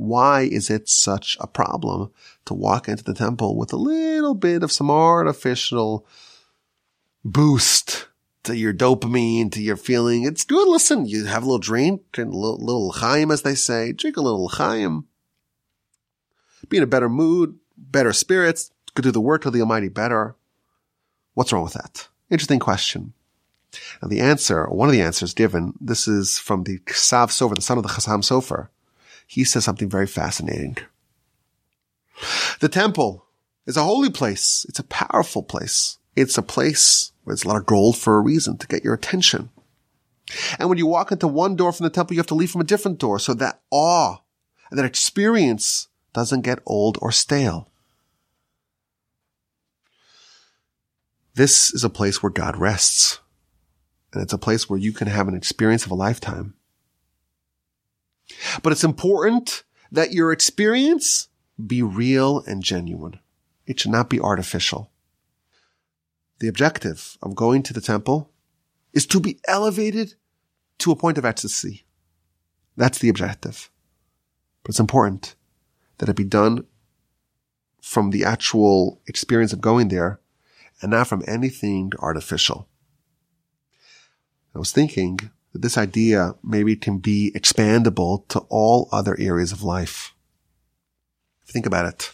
[0.00, 2.10] Why is it such a problem
[2.46, 6.06] to walk into the temple with a little bit of some artificial
[7.22, 8.08] boost
[8.44, 10.24] to your dopamine, to your feeling?
[10.24, 10.66] It's good.
[10.68, 13.92] Listen, you have a little drink and a little, little chaim, as they say.
[13.92, 15.04] Drink a little chaim.
[16.70, 20.34] Be in a better mood, better spirits, could do the work of the Almighty better.
[21.34, 22.08] What's wrong with that?
[22.30, 23.12] Interesting question.
[24.00, 27.60] And the answer, one of the answers given, this is from the Ksav Sofer, the
[27.60, 28.68] son of the Chassam Sofer
[29.30, 30.76] he says something very fascinating.
[32.58, 33.26] The temple
[33.64, 34.66] is a holy place.
[34.68, 35.98] It's a powerful place.
[36.16, 38.92] It's a place where there's a lot of gold for a reason to get your
[38.92, 39.50] attention.
[40.58, 42.60] And when you walk into one door from the temple, you have to leave from
[42.60, 43.20] a different door.
[43.20, 44.16] So that awe
[44.68, 47.70] and that experience doesn't get old or stale.
[51.34, 53.20] This is a place where God rests.
[54.12, 56.54] And it's a place where you can have an experience of a lifetime.
[58.62, 61.28] But it's important that your experience
[61.66, 63.20] be real and genuine.
[63.66, 64.90] It should not be artificial.
[66.38, 68.30] The objective of going to the temple
[68.92, 70.14] is to be elevated
[70.78, 71.84] to a point of ecstasy.
[72.76, 73.70] That's the objective.
[74.62, 75.34] But it's important
[75.98, 76.64] that it be done
[77.82, 80.20] from the actual experience of going there
[80.80, 82.68] and not from anything artificial.
[84.54, 89.62] I was thinking that this idea maybe can be expandable to all other areas of
[89.62, 90.14] life.
[91.46, 92.12] Think about it.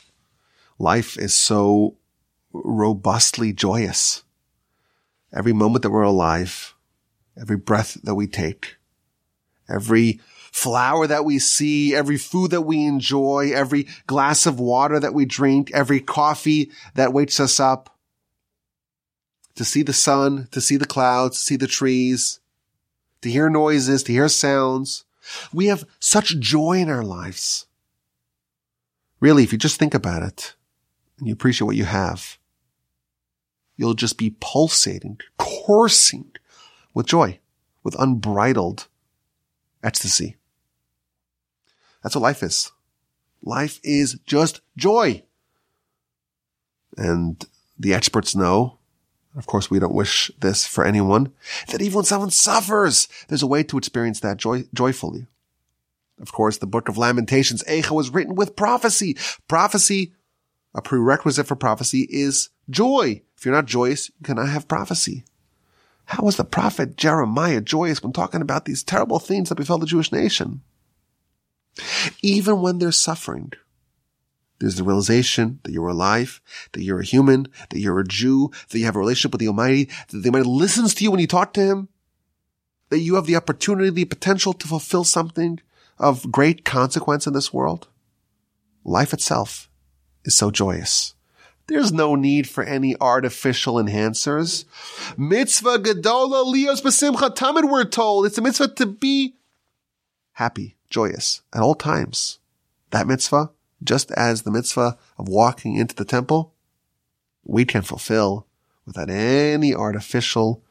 [0.78, 1.96] Life is so
[2.52, 4.22] robustly joyous.
[5.32, 6.74] Every moment that we're alive,
[7.38, 8.76] every breath that we take,
[9.68, 10.20] every
[10.52, 15.26] flower that we see, every food that we enjoy, every glass of water that we
[15.26, 17.98] drink, every coffee that wakes us up,
[19.56, 22.40] to see the sun, to see the clouds, to see the trees,
[23.22, 25.04] to hear noises, to hear sounds.
[25.52, 27.66] We have such joy in our lives.
[29.20, 30.54] Really, if you just think about it
[31.18, 32.38] and you appreciate what you have,
[33.76, 36.32] you'll just be pulsating, coursing
[36.94, 37.40] with joy,
[37.82, 38.88] with unbridled
[39.82, 40.36] ecstasy.
[42.02, 42.72] That's what life is.
[43.42, 45.22] Life is just joy.
[46.96, 47.44] And
[47.78, 48.75] the experts know
[49.36, 51.32] of course, we don't wish this for anyone,
[51.68, 55.26] that even when someone suffers, there's a way to experience that joy, joyfully.
[56.20, 59.16] Of course, the book of Lamentations, Eicha, was written with prophecy.
[59.48, 60.14] Prophecy,
[60.74, 63.22] a prerequisite for prophecy is joy.
[63.36, 65.24] If you're not joyous, you cannot have prophecy.
[66.06, 69.86] How was the prophet Jeremiah joyous when talking about these terrible things that befell the
[69.86, 70.62] Jewish nation?
[72.22, 73.52] Even when they're suffering,
[74.58, 76.40] there's the realization that you're alive,
[76.72, 79.48] that you're a human, that you're a Jew, that you have a relationship with the
[79.48, 81.88] Almighty, that the Almighty listens to you when you talk to Him,
[82.88, 85.60] that you have the opportunity, the potential to fulfill something
[85.98, 87.88] of great consequence in this world.
[88.84, 89.68] Life itself
[90.24, 91.14] is so joyous.
[91.66, 94.64] There's no need for any artificial enhancers.
[95.18, 98.24] Mitzvah gedola lios besimcha tamid we're told.
[98.24, 99.34] It's a mitzvah to be
[100.34, 102.38] happy, joyous at all times.
[102.90, 103.50] That mitzvah
[103.82, 106.54] just as the mitzvah of walking into the temple,
[107.44, 108.46] we can fulfill
[108.84, 110.62] without any artificial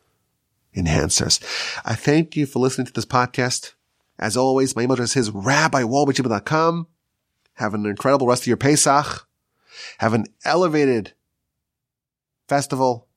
[0.75, 1.41] enhancers.
[1.85, 3.73] I thank you for listening to this podcast.
[4.17, 6.87] As always, my email address is rabbiwolbe.com.
[7.53, 9.27] Have an incredible rest of your Pesach.
[9.99, 11.13] Have an elevated
[12.47, 13.07] festival.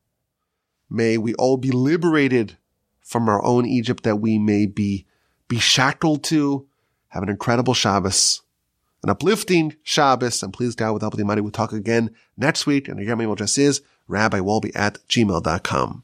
[0.91, 2.57] May we all be liberated
[3.01, 5.07] from our own Egypt that we may be,
[5.49, 6.66] be shackled to.
[7.09, 8.43] Have an incredible Shabbos
[9.03, 12.67] an uplifting Shabbos, and please God with help of the Almighty, we'll talk again next
[12.67, 12.89] week.
[12.89, 16.03] And my email address is rabbiwolbe at gmail.com.